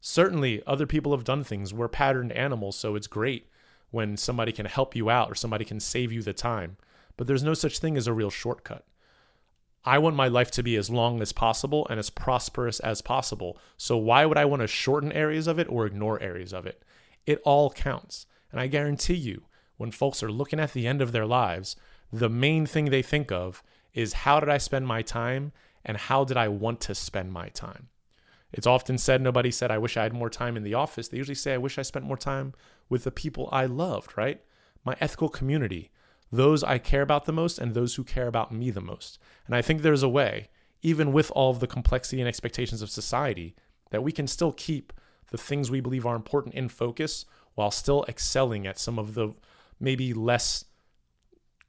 Certainly, 0.00 0.62
other 0.66 0.86
people 0.86 1.12
have 1.12 1.24
done 1.24 1.44
things. 1.44 1.72
We're 1.72 1.88
patterned 1.88 2.32
animals, 2.32 2.76
so 2.76 2.94
it's 2.94 3.06
great 3.06 3.48
when 3.90 4.16
somebody 4.16 4.52
can 4.52 4.66
help 4.66 4.94
you 4.94 5.08
out 5.08 5.30
or 5.30 5.34
somebody 5.34 5.64
can 5.64 5.80
save 5.80 6.12
you 6.12 6.22
the 6.22 6.32
time. 6.32 6.76
But 7.16 7.26
there's 7.26 7.42
no 7.42 7.54
such 7.54 7.78
thing 7.78 7.96
as 7.96 8.06
a 8.06 8.12
real 8.12 8.30
shortcut. 8.30 8.84
I 9.84 9.98
want 9.98 10.16
my 10.16 10.28
life 10.28 10.50
to 10.52 10.62
be 10.62 10.76
as 10.76 10.90
long 10.90 11.22
as 11.22 11.32
possible 11.32 11.86
and 11.88 11.98
as 11.98 12.10
prosperous 12.10 12.78
as 12.80 13.00
possible. 13.00 13.58
So 13.76 13.96
why 13.96 14.26
would 14.26 14.36
I 14.36 14.44
want 14.44 14.60
to 14.60 14.66
shorten 14.66 15.12
areas 15.12 15.46
of 15.46 15.58
it 15.58 15.68
or 15.70 15.86
ignore 15.86 16.20
areas 16.20 16.52
of 16.52 16.66
it? 16.66 16.82
It 17.26 17.40
all 17.44 17.70
counts. 17.70 18.26
And 18.52 18.60
I 18.60 18.66
guarantee 18.66 19.14
you, 19.14 19.42
when 19.78 19.90
folks 19.90 20.22
are 20.22 20.30
looking 20.30 20.60
at 20.60 20.74
the 20.74 20.86
end 20.86 21.00
of 21.00 21.12
their 21.12 21.26
lives, 21.26 21.74
the 22.12 22.28
main 22.28 22.66
thing 22.66 22.86
they 22.86 23.02
think 23.02 23.32
of 23.32 23.62
is 23.94 24.12
how 24.12 24.38
did 24.40 24.48
I 24.48 24.58
spend 24.58 24.86
my 24.86 25.02
time 25.02 25.52
and 25.84 25.96
how 25.96 26.24
did 26.24 26.36
I 26.36 26.48
want 26.48 26.80
to 26.82 26.94
spend 26.94 27.32
my 27.32 27.48
time? 27.48 27.88
It's 28.52 28.66
often 28.66 28.98
said, 28.98 29.20
nobody 29.20 29.50
said, 29.50 29.70
I 29.70 29.78
wish 29.78 29.96
I 29.96 30.02
had 30.02 30.12
more 30.12 30.30
time 30.30 30.56
in 30.56 30.62
the 30.62 30.74
office. 30.74 31.08
They 31.08 31.18
usually 31.18 31.34
say, 31.34 31.54
I 31.54 31.58
wish 31.58 31.78
I 31.78 31.82
spent 31.82 32.04
more 32.04 32.16
time 32.16 32.54
with 32.88 33.04
the 33.04 33.10
people 33.10 33.48
I 33.52 33.66
loved, 33.66 34.16
right? 34.16 34.42
My 34.84 34.96
ethical 35.00 35.28
community, 35.28 35.90
those 36.32 36.64
I 36.64 36.78
care 36.78 37.02
about 37.02 37.26
the 37.26 37.32
most 37.32 37.58
and 37.58 37.74
those 37.74 37.94
who 37.94 38.04
care 38.04 38.26
about 38.26 38.52
me 38.52 38.70
the 38.70 38.80
most. 38.80 39.18
And 39.46 39.54
I 39.54 39.62
think 39.62 39.82
there's 39.82 40.02
a 40.02 40.08
way, 40.08 40.48
even 40.82 41.12
with 41.12 41.30
all 41.32 41.50
of 41.50 41.60
the 41.60 41.66
complexity 41.66 42.20
and 42.20 42.28
expectations 42.28 42.80
of 42.80 42.90
society, 42.90 43.54
that 43.90 44.02
we 44.02 44.12
can 44.12 44.26
still 44.26 44.52
keep 44.52 44.92
the 45.30 45.38
things 45.38 45.70
we 45.70 45.80
believe 45.80 46.06
are 46.06 46.16
important 46.16 46.54
in 46.54 46.68
focus 46.68 47.26
while 47.54 47.70
still 47.70 48.04
excelling 48.08 48.66
at 48.66 48.78
some 48.78 48.98
of 48.98 49.14
the 49.14 49.34
maybe 49.80 50.12
less 50.12 50.64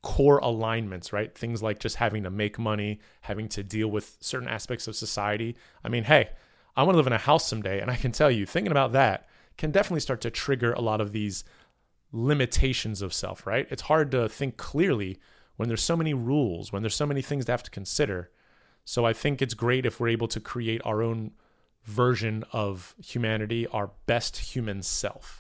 core 0.02 0.40
alignments, 0.40 1.12
right? 1.12 1.36
Things 1.36 1.62
like 1.62 1.80
just 1.80 1.98
having 1.98 2.24
to 2.24 2.30
make 2.30 2.58
money, 2.58 3.00
having 3.22 3.50
to 3.50 3.64
deal 3.64 3.90
with 3.90 4.18
certain 4.22 4.48
aspects 4.48 4.88
of 4.88 4.96
society. 4.96 5.58
I 5.84 5.90
mean, 5.90 6.06
hey, 6.06 6.30
I 6.76 6.84
want 6.84 6.94
to 6.94 6.98
live 6.98 7.08
in 7.08 7.14
a 7.14 7.18
house 7.18 7.46
someday. 7.46 7.82
And 7.82 7.92
I 7.92 7.96
can 7.96 8.12
tell 8.12 8.32
you, 8.32 8.46
thinking 8.46 8.72
about 8.72 8.94
that 8.94 9.28
can 9.58 9.72
definitely 9.72 10.00
start 10.00 10.22
to 10.22 10.32
trigger 10.32 10.72
a 10.74 10.82
lot 10.82 11.02
of 11.02 11.12
these 11.12 11.44
limitations 12.12 13.02
of 13.02 13.14
self, 13.14 13.46
right? 13.46 13.68
It's 13.70 13.84
hard 13.84 14.12
to 14.12 14.30
think 14.30 14.58
clearly 14.58 15.20
when 15.58 15.68
there's 15.68 15.84
so 15.84 15.98
many 15.98 16.14
rules, 16.14 16.72
when 16.72 16.82
there's 16.82 16.96
so 16.96 17.06
many 17.06 17.22
things 17.22 17.46
to 17.46 17.52
have 17.52 17.64
to 17.64 17.72
consider. 17.72 18.32
So 18.86 19.06
I 19.06 19.12
think 19.12 19.42
it's 19.42 19.54
great 19.54 19.86
if 19.86 20.00
we're 20.00 20.08
able 20.08 20.30
to 20.30 20.40
create 20.40 20.82
our 20.86 21.04
own 21.04 21.32
version 21.84 22.46
of 22.54 22.96
humanity, 23.04 23.68
our 23.68 23.92
best 24.06 24.38
human 24.38 24.82
self, 24.82 25.39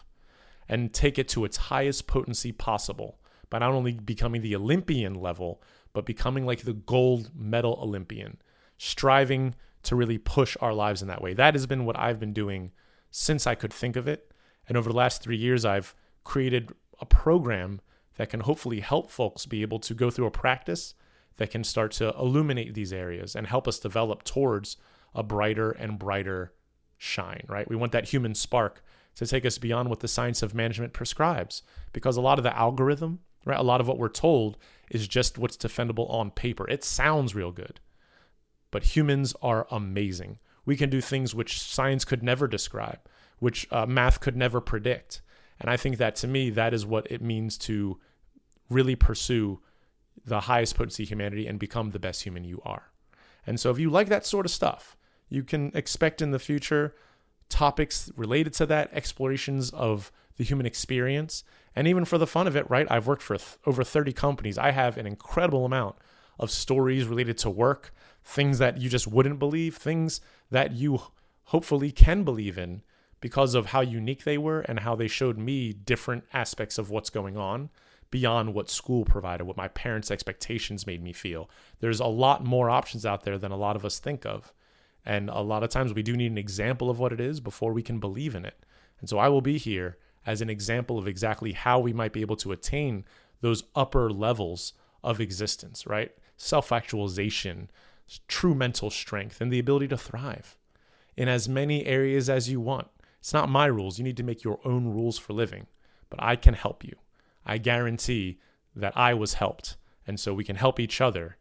and 0.69 0.93
take 0.93 1.17
it 1.17 1.27
to 1.29 1.43
its 1.43 1.57
highest 1.57 2.07
potency 2.07 2.51
possible 2.51 3.19
by 3.49 3.59
not 3.59 3.71
only 3.71 3.93
becoming 3.93 4.41
the 4.41 4.55
Olympian 4.55 5.15
level, 5.15 5.61
but 5.91 6.05
becoming 6.05 6.45
like 6.45 6.61
the 6.61 6.73
gold 6.73 7.31
medal 7.35 7.79
Olympian, 7.81 8.37
striving 8.77 9.55
to 9.83 9.95
really 9.95 10.19
push 10.19 10.55
our 10.61 10.73
lives 10.73 11.01
in 11.01 11.07
that 11.07 11.21
way. 11.21 11.33
That 11.33 11.55
has 11.55 11.65
been 11.65 11.85
what 11.85 11.97
I've 11.97 12.19
been 12.19 12.33
doing 12.33 12.71
since 13.09 13.47
I 13.47 13.55
could 13.55 13.73
think 13.73 13.95
of 13.95 14.07
it. 14.07 14.31
And 14.67 14.77
over 14.77 14.89
the 14.89 14.95
last 14.95 15.23
three 15.23 15.37
years, 15.37 15.65
I've 15.65 15.95
created 16.23 16.71
a 17.01 17.05
program 17.05 17.81
that 18.17 18.29
can 18.29 18.41
hopefully 18.41 18.81
help 18.81 19.09
folks 19.09 19.45
be 19.45 19.63
able 19.63 19.79
to 19.79 19.93
go 19.95 20.11
through 20.11 20.27
a 20.27 20.31
practice 20.31 20.93
that 21.37 21.49
can 21.49 21.63
start 21.63 21.91
to 21.93 22.13
illuminate 22.19 22.73
these 22.73 22.93
areas 22.93 23.35
and 23.35 23.47
help 23.47 23.67
us 23.67 23.79
develop 23.79 24.23
towards 24.23 24.77
a 25.15 25.23
brighter 25.23 25.71
and 25.71 25.97
brighter 25.97 26.53
shine, 26.97 27.43
right? 27.47 27.67
We 27.67 27.77
want 27.77 27.93
that 27.93 28.09
human 28.09 28.35
spark 28.35 28.83
to 29.19 29.27
take 29.27 29.45
us 29.45 29.57
beyond 29.57 29.89
what 29.89 29.99
the 29.99 30.07
science 30.07 30.41
of 30.41 30.55
management 30.55 30.93
prescribes 30.93 31.61
because 31.91 32.15
a 32.15 32.21
lot 32.21 32.39
of 32.39 32.43
the 32.43 32.57
algorithm, 32.57 33.19
right, 33.43 33.59
a 33.59 33.63
lot 33.63 33.81
of 33.81 33.87
what 33.87 33.97
we're 33.97 34.07
told 34.07 34.57
is 34.89 35.09
just 35.09 35.37
what's 35.37 35.57
defendable 35.57 36.09
on 36.09 36.31
paper. 36.31 36.65
It 36.69 36.85
sounds 36.85 37.35
real 37.35 37.51
good. 37.51 37.81
But 38.71 38.95
humans 38.95 39.35
are 39.41 39.67
amazing. 39.71 40.39
We 40.65 40.77
can 40.77 40.89
do 40.89 41.01
things 41.01 41.35
which 41.35 41.59
science 41.59 42.05
could 42.05 42.23
never 42.23 42.47
describe, 42.47 42.99
which 43.39 43.67
uh, 43.71 43.85
math 43.85 44.21
could 44.21 44.37
never 44.37 44.61
predict. 44.61 45.21
And 45.59 45.69
I 45.69 45.75
think 45.75 45.97
that 45.97 46.15
to 46.17 46.27
me, 46.27 46.49
that 46.51 46.73
is 46.73 46.85
what 46.85 47.11
it 47.11 47.21
means 47.21 47.57
to 47.59 47.99
really 48.69 48.95
pursue 48.95 49.59
the 50.25 50.41
highest 50.41 50.77
potency 50.77 51.03
humanity 51.03 51.45
and 51.45 51.59
become 51.59 51.91
the 51.91 51.99
best 51.99 52.23
human 52.23 52.45
you 52.45 52.61
are. 52.63 52.89
And 53.45 53.59
so, 53.59 53.69
if 53.69 53.79
you 53.79 53.89
like 53.89 54.07
that 54.07 54.25
sort 54.25 54.45
of 54.45 54.51
stuff, 54.51 54.95
you 55.27 55.43
can 55.43 55.71
expect 55.73 56.21
in 56.21 56.31
the 56.31 56.39
future 56.39 56.95
topics 57.49 58.11
related 58.15 58.53
to 58.53 58.65
that, 58.67 58.89
explorations 58.93 59.71
of 59.71 60.11
the 60.37 60.43
human 60.43 60.65
experience. 60.65 61.43
And 61.75 61.87
even 61.87 62.05
for 62.05 62.17
the 62.17 62.27
fun 62.27 62.47
of 62.47 62.55
it, 62.55 62.69
right? 62.69 62.87
I've 62.89 63.07
worked 63.07 63.21
for 63.21 63.37
th- 63.37 63.57
over 63.65 63.83
30 63.83 64.13
companies. 64.13 64.57
I 64.57 64.71
have 64.71 64.97
an 64.97 65.05
incredible 65.05 65.65
amount 65.65 65.97
of 66.39 66.49
stories 66.49 67.05
related 67.05 67.37
to 67.39 67.49
work, 67.49 67.93
things 68.23 68.57
that 68.59 68.79
you 68.79 68.89
just 68.89 69.07
wouldn't 69.07 69.39
believe, 69.39 69.75
things 69.75 70.21
that 70.49 70.71
you 70.71 71.01
hopefully 71.45 71.91
can 71.91 72.23
believe 72.23 72.57
in 72.57 72.81
because 73.21 73.53
of 73.55 73.67
how 73.67 73.81
unique 73.81 74.23
they 74.23 74.37
were 74.37 74.61
and 74.61 74.79
how 74.79 74.95
they 74.95 75.07
showed 75.07 75.37
me 75.37 75.73
different 75.73 76.23
aspects 76.33 76.77
of 76.77 76.89
what's 76.89 77.09
going 77.09 77.35
on 77.35 77.69
beyond 78.11 78.53
what 78.53 78.69
school 78.69 79.05
provided, 79.05 79.43
what 79.43 79.57
my 79.57 79.67
parents' 79.67 80.09
expectations 80.09 80.87
made 80.87 81.03
me 81.03 81.13
feel. 81.13 81.49
There's 81.79 81.99
a 81.99 82.07
lot 82.07 82.43
more 82.43 82.69
options 82.69 83.05
out 83.05 83.23
there 83.23 83.37
than 83.37 83.51
a 83.51 83.57
lot 83.57 83.75
of 83.75 83.85
us 83.85 83.99
think 83.99 84.25
of. 84.25 84.53
And 85.05 85.29
a 85.29 85.41
lot 85.41 85.63
of 85.63 85.69
times 85.69 85.93
we 85.93 86.03
do 86.03 86.15
need 86.15 86.31
an 86.31 86.37
example 86.37 86.89
of 86.89 86.99
what 86.99 87.13
it 87.13 87.19
is 87.19 87.39
before 87.39 87.73
we 87.73 87.81
can 87.81 87.99
believe 87.99 88.35
in 88.35 88.45
it. 88.45 88.63
And 88.99 89.09
so 89.09 89.17
I 89.17 89.29
will 89.29 89.41
be 89.41 89.57
here 89.57 89.97
as 90.25 90.41
an 90.41 90.49
example 90.49 90.97
of 90.97 91.07
exactly 91.07 91.53
how 91.53 91.79
we 91.79 91.93
might 91.93 92.13
be 92.13 92.21
able 92.21 92.35
to 92.37 92.51
attain 92.51 93.05
those 93.41 93.63
upper 93.75 94.11
levels 94.11 94.73
of 95.03 95.21
existence, 95.21 95.87
right? 95.87 96.11
Self 96.37 96.71
actualization, 96.71 97.69
true 98.27 98.53
mental 98.53 98.89
strength, 98.89 99.41
and 99.41 99.51
the 99.51 99.59
ability 99.59 99.87
to 99.89 99.97
thrive 99.97 100.57
in 101.15 101.27
as 101.27 101.49
many 101.49 101.85
areas 101.85 102.29
as 102.29 102.49
you 102.49 102.59
want. 102.59 102.87
It's 103.19 103.33
not 103.33 103.49
my 103.49 103.65
rules. 103.65 103.97
You 103.97 104.03
need 104.03 104.17
to 104.17 104.23
make 104.23 104.43
your 104.43 104.59
own 104.63 104.87
rules 104.87 105.17
for 105.17 105.33
living, 105.33 105.67
but 106.09 106.21
I 106.21 106.35
can 106.35 106.53
help 106.53 106.83
you. 106.83 106.95
I 107.45 107.57
guarantee 107.57 108.39
that 108.75 108.95
I 108.95 109.13
was 109.13 109.35
helped. 109.35 109.75
And 110.07 110.19
so 110.19 110.33
we 110.33 110.43
can 110.43 110.55
help 110.55 110.79
each 110.79 111.01
other 111.01 111.37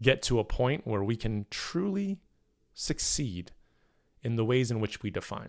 get 0.00 0.22
to 0.22 0.38
a 0.38 0.44
point 0.44 0.86
where 0.86 1.02
we 1.02 1.16
can 1.16 1.46
truly 1.50 2.18
succeed 2.76 3.50
in 4.22 4.36
the 4.36 4.44
ways 4.44 4.70
in 4.70 4.80
which 4.80 5.02
we 5.02 5.10
define. 5.10 5.48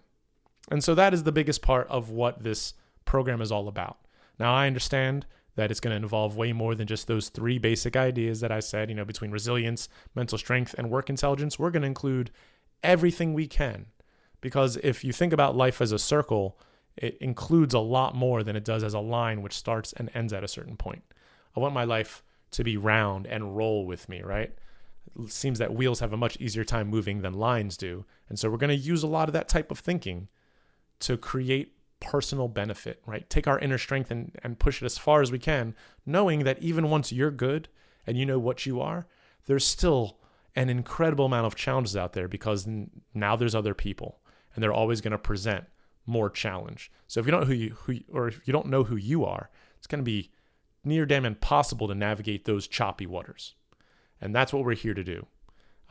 And 0.72 0.84
so 0.84 0.96
that 0.96 1.14
is 1.14 1.24
the 1.24 1.32
biggest 1.32 1.62
part 1.62 1.88
of 1.90 2.10
what 2.10 2.44
this 2.44 2.74
program 3.06 3.42
is 3.42 3.52
all 3.52 3.68
about. 3.68 3.98
Now, 4.40 4.56
I 4.56 4.66
understand 4.68 5.26
that 5.56 5.70
it's 5.70 5.80
going 5.80 5.92
to 5.92 6.02
involve 6.02 6.38
way 6.38 6.54
more 6.54 6.74
than 6.74 6.88
just 6.88 7.08
those 7.08 7.30
three 7.30 7.58
basic 7.58 7.96
ideas 7.96 8.40
that 8.40 8.52
I 8.52 8.60
said, 8.60 8.90
you 8.90 8.96
know, 8.96 9.06
between 9.06 9.32
resilience, 9.32 9.90
mental 10.16 10.38
strength, 10.38 10.74
and 10.78 10.90
work 10.90 11.10
intelligence. 11.10 11.60
We're 11.60 11.72
going 11.72 11.82
to 11.82 11.88
include 11.88 12.32
everything 12.84 13.34
we 13.34 13.48
can. 13.48 13.88
Because 14.40 14.78
if 14.78 15.04
you 15.04 15.12
think 15.12 15.34
about 15.34 15.58
life 15.58 15.82
as 15.82 15.92
a 15.92 16.00
circle, 16.00 16.60
it 16.96 17.18
includes 17.20 17.74
a 17.74 17.80
lot 17.80 18.16
more 18.16 18.44
than 18.44 18.56
it 18.56 18.64
does 18.64 18.84
as 18.84 18.94
a 18.94 19.00
line 19.00 19.42
which 19.42 19.58
starts 19.58 19.94
and 19.94 20.10
ends 20.14 20.32
at 20.32 20.44
a 20.44 20.48
certain 20.48 20.78
point. 20.78 21.04
I 21.56 21.60
want 21.60 21.74
my 21.74 21.84
life 21.84 22.24
to 22.52 22.64
be 22.64 22.78
round 22.78 23.26
and 23.26 23.58
roll 23.58 23.86
with 23.86 24.08
me, 24.08 24.22
right? 24.22 24.54
It 25.20 25.32
seems 25.32 25.60
that 25.60 25.74
wheels 25.74 26.00
have 26.00 26.14
a 26.14 26.18
much 26.18 26.38
easier 26.38 26.64
time 26.64 26.88
moving 26.88 27.22
than 27.22 27.34
lines 27.34 27.78
do. 27.78 28.06
And 28.30 28.38
so 28.38 28.50
we're 28.50 28.58
going 28.58 28.70
to 28.70 28.76
use 28.76 29.04
a 29.04 29.08
lot 29.08 29.30
of 29.30 29.34
that 29.34 29.48
type 29.48 29.72
of 29.72 29.80
thinking 29.80 30.28
to 31.00 31.18
create 31.18 31.74
personal 32.00 32.48
benefit, 32.48 33.02
right? 33.06 33.30
Take 33.30 33.48
our 33.48 33.60
inner 33.60 33.78
strength 33.78 34.12
and, 34.12 34.36
and 34.44 34.60
push 34.60 34.82
it 34.82 34.86
as 34.86 34.98
far 34.98 35.22
as 35.22 35.32
we 35.32 35.40
can, 35.40 35.76
knowing 36.06 36.44
that 36.44 36.62
even 36.62 36.90
once 36.90 37.12
you're 37.12 37.32
good 37.32 37.70
and 38.06 38.18
you 38.18 38.26
know 38.26 38.40
what 38.40 38.66
you 38.66 38.80
are, 38.82 39.08
there's 39.46 39.66
still 39.66 40.18
an 40.56 40.70
incredible 40.70 41.26
amount 41.26 41.46
of 41.46 41.56
challenges 41.56 41.96
out 41.96 42.14
there 42.14 42.28
because 42.28 42.68
now 43.14 43.36
there's 43.36 43.56
other 43.56 43.74
people 43.74 44.20
and 44.54 44.64
they're 44.64 44.74
always 44.74 45.02
going 45.02 45.12
to 45.12 45.18
present 45.18 45.66
more 46.06 46.30
challenge. 46.30 46.92
So 47.08 47.20
if 47.20 47.26
you 47.26 47.32
don't 47.32 47.46
who 47.46 47.54
you 47.54 47.70
who 47.82 48.00
or 48.12 48.30
if 48.30 48.48
you 48.48 48.54
don't 48.54 48.68
know 48.68 48.84
who 48.84 48.96
you 48.96 49.26
are, 49.26 49.50
it's 49.78 49.88
going 49.88 50.00
to 50.00 50.04
be 50.04 50.32
near 50.84 51.06
damn 51.06 51.26
impossible 51.26 51.88
to 51.88 51.96
navigate 51.96 52.46
those 52.46 52.68
choppy 52.68 53.06
waters. 53.06 53.54
And 54.22 54.34
that's 54.34 54.52
what 54.52 54.64
we're 54.64 54.76
here 54.76 54.94
to 54.94 55.04
do. 55.04 55.26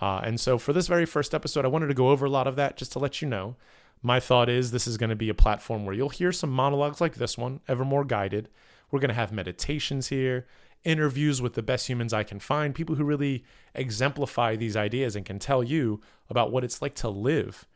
Uh, 0.01 0.21
and 0.25 0.39
so 0.39 0.59
for 0.59 0.73
this 0.73 0.89
very 0.89 1.07
first 1.07 1.35
episode, 1.35 1.65
I 1.65 1.69
wanted 1.69 1.87
to 1.87 1.95
go 1.95 2.11
over 2.11 2.27
a 2.27 2.31
lot 2.31 2.47
of 2.47 2.57
that 2.57 2.77
just 2.77 2.93
to 2.93 2.99
let 2.99 3.23
you 3.23 3.29
know. 3.29 3.57
My 4.03 4.21
thought 4.21 4.49
is 4.49 4.71
this 4.71 4.87
is 4.87 4.99
going 4.99 5.11
to 5.11 5.17
be 5.17 5.31
a 5.31 5.35
platform 5.35 5.87
where 5.87 5.95
you'll 5.95 6.11
hear 6.11 6.33
some 6.33 6.51
monologues 6.51 7.01
like 7.01 7.15
this 7.15 7.39
one, 7.39 7.61
ever 7.67 7.85
more 7.85 8.05
guided. 8.05 8.49
We're 8.91 9.01
going 9.01 9.09
to 9.09 9.15
have 9.15 9.33
meditations 9.33 10.09
here, 10.09 10.47
interviews 10.85 11.41
with 11.41 11.55
the 11.55 11.63
best 11.63 11.89
humans 11.89 12.13
I 12.13 12.23
can 12.23 12.39
find, 12.39 12.75
people 12.75 12.97
who 12.97 13.05
really 13.05 13.45
exemplify 13.75 14.55
these 14.55 14.77
ideas 14.77 15.17
and 15.17 15.25
can 15.25 15.39
tell 15.39 15.65
you 15.65 16.01
about 16.29 16.53
what 16.53 16.63
it's 16.63 16.83
like 16.83 16.95
to 16.97 17.09
live 17.09 17.67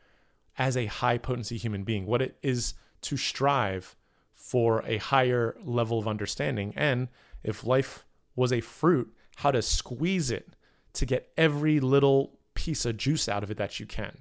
as 0.57 0.77
a 0.77 0.85
high 0.85 1.17
potency 1.17 1.57
human 1.57 1.83
being, 1.83 2.05
what 2.05 2.21
it 2.21 2.37
is 2.41 2.75
to 3.01 3.17
strive 3.17 3.95
for 4.35 4.83
a 4.85 4.97
higher 4.97 5.57
level 5.63 5.97
of 5.97 6.07
understanding. 6.07 6.73
And 6.75 7.07
if 7.43 7.65
life 7.65 8.05
was 8.35 8.53
a 8.53 8.61
fruit, 8.61 9.13
how 9.37 9.51
to 9.51 9.61
squeeze 9.61 10.31
it 10.31 10.55
to 10.93 11.05
get 11.05 11.31
every 11.37 11.79
little 11.79 12.39
piece 12.53 12.85
of 12.85 12.97
juice 12.97 13.29
out 13.29 13.43
of 13.43 13.51
it 13.51 13.57
that 13.57 13.79
you 13.79 13.85
can. 13.85 14.19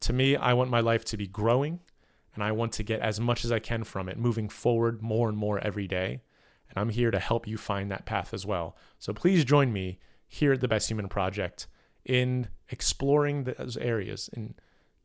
To 0.00 0.12
me, 0.12 0.36
I 0.36 0.52
want 0.52 0.70
my 0.70 0.80
life 0.80 1.04
to 1.06 1.16
be 1.16 1.26
growing 1.26 1.80
and 2.34 2.44
I 2.44 2.52
want 2.52 2.72
to 2.72 2.82
get 2.82 3.00
as 3.00 3.18
much 3.18 3.44
as 3.44 3.52
I 3.52 3.58
can 3.58 3.84
from 3.84 4.08
it, 4.08 4.18
moving 4.18 4.48
forward 4.48 5.02
more 5.02 5.28
and 5.28 5.38
more 5.38 5.58
every 5.58 5.86
day. 5.86 6.20
And 6.68 6.78
I'm 6.78 6.90
here 6.90 7.10
to 7.10 7.18
help 7.18 7.46
you 7.46 7.56
find 7.56 7.90
that 7.90 8.06
path 8.06 8.34
as 8.34 8.44
well. 8.44 8.76
So 8.98 9.12
please 9.12 9.44
join 9.44 9.72
me 9.72 9.98
here 10.28 10.52
at 10.52 10.60
the 10.60 10.68
Best 10.68 10.90
Human 10.90 11.08
Project 11.08 11.66
in 12.04 12.48
exploring 12.70 13.44
those 13.44 13.76
areas, 13.76 14.28
in 14.32 14.54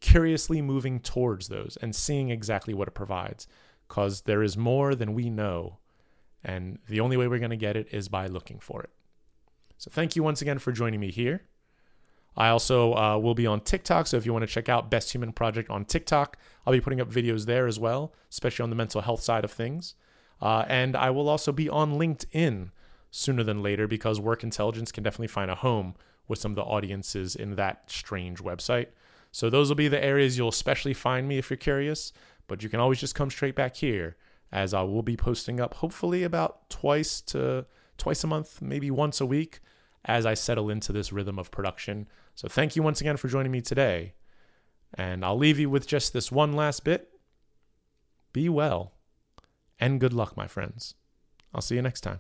curiously 0.02 0.62
moving 0.62 1.00
towards 1.00 1.48
those 1.48 1.78
and 1.82 1.96
seeing 1.96 2.30
exactly 2.30 2.74
what 2.74 2.88
it 2.88 2.94
provides 2.96 3.48
because 3.88 4.22
there 4.22 4.44
is 4.44 4.58
more 4.58 4.96
than 4.96 5.14
we 5.14 5.30
know. 5.30 5.78
And 6.44 6.80
the 6.88 7.00
only 7.00 7.18
way 7.18 7.28
we're 7.28 7.40
going 7.40 7.52
to 7.52 7.58
get 7.58 7.76
it 7.76 7.88
is 7.92 8.10
by 8.10 8.28
looking 8.28 8.60
for 8.60 8.82
it. 8.82 8.90
So 9.82 9.90
thank 9.92 10.16
you 10.16 10.22
once 10.22 10.44
again 10.44 10.60
for 10.60 10.72
joining 10.72 11.00
me 11.00 11.10
here. 11.10 11.42
I 12.38 12.50
also 12.50 12.94
uh, 12.94 13.18
will 13.18 13.34
be 13.34 13.48
on 13.48 13.62
TikTok. 13.62 14.06
So 14.06 14.16
if 14.16 14.28
you 14.28 14.32
want 14.32 14.44
to 14.44 14.54
check 14.54 14.70
out 14.70 14.92
Best 14.92 15.12
Human 15.12 15.34
Project 15.34 15.72
on 15.72 15.86
TikTok, 15.86 16.38
I'll 16.68 16.74
be 16.74 16.80
putting 16.80 17.02
up 17.02 17.10
videos 17.10 17.48
there 17.48 17.66
as 17.66 17.80
well, 17.80 18.14
especially 18.30 18.62
on 18.62 18.70
the 18.70 18.76
mental 18.76 19.02
health 19.02 19.22
side 19.22 19.44
of 19.44 19.50
things. 19.52 19.96
Uh, 20.40 20.66
and 20.68 20.96
I 20.96 21.10
will 21.10 21.28
also 21.28 21.52
be 21.52 21.68
on 21.68 21.94
LinkedIn 21.94 22.70
sooner 23.10 23.42
than 23.42 23.64
later 23.64 23.88
because 23.88 24.20
work 24.20 24.44
intelligence 24.44 24.92
can 24.92 25.04
definitely 25.04 25.30
find 25.30 25.50
a 25.50 25.56
home 25.56 25.96
with 26.28 26.38
some 26.38 26.52
of 26.52 26.58
the 26.58 26.62
audiences 26.62 27.36
in 27.36 27.56
that 27.56 27.90
strange 27.90 28.38
website. 28.38 28.90
So 29.32 29.50
those 29.50 29.70
will 29.70 29.76
be 29.76 29.88
the 29.88 30.04
areas 30.04 30.38
you'll 30.38 30.50
especially 30.50 30.94
find 30.94 31.28
me 31.28 31.40
if 31.40 31.50
you're 31.50 31.58
curious. 31.58 32.14
But 32.48 32.62
you 32.62 32.70
can 32.70 32.80
always 32.80 33.00
just 33.00 33.16
come 33.16 33.32
straight 33.32 33.56
back 33.56 33.78
here, 33.78 34.16
as 34.52 34.76
I 34.76 34.84
will 34.84 35.02
be 35.02 35.18
posting 35.18 35.60
up 35.60 35.74
hopefully 35.74 36.22
about 36.22 36.70
twice 36.70 37.20
to 37.22 37.66
twice 37.98 38.24
a 38.24 38.28
month, 38.28 38.62
maybe 38.62 38.92
once 38.92 39.20
a 39.22 39.26
week, 39.26 39.60
as 40.06 40.26
I 40.26 40.34
settle 40.34 40.70
into 40.70 40.92
this 40.92 41.12
rhythm 41.12 41.38
of 41.38 41.52
production. 41.52 42.08
So 42.36 42.48
thank 42.48 42.76
you 42.76 42.84
once 42.84 43.02
again 43.02 43.18
for 43.18 43.28
joining 43.28 43.52
me 43.52 43.62
today. 43.62 44.14
And 44.94 45.24
I'll 45.24 45.38
leave 45.38 45.60
you 45.60 45.70
with 45.70 45.88
just 45.88 46.14
this 46.14 46.32
one 46.32 46.54
last 46.54 46.84
bit. 46.84 47.10
Be 48.34 48.50
well, 48.50 48.94
and 49.80 50.00
good 50.00 50.14
luck, 50.14 50.38
my 50.38 50.48
friends. 50.48 50.96
I'll 51.54 51.62
see 51.62 51.76
you 51.76 51.82
next 51.82 52.02
time. 52.02 52.20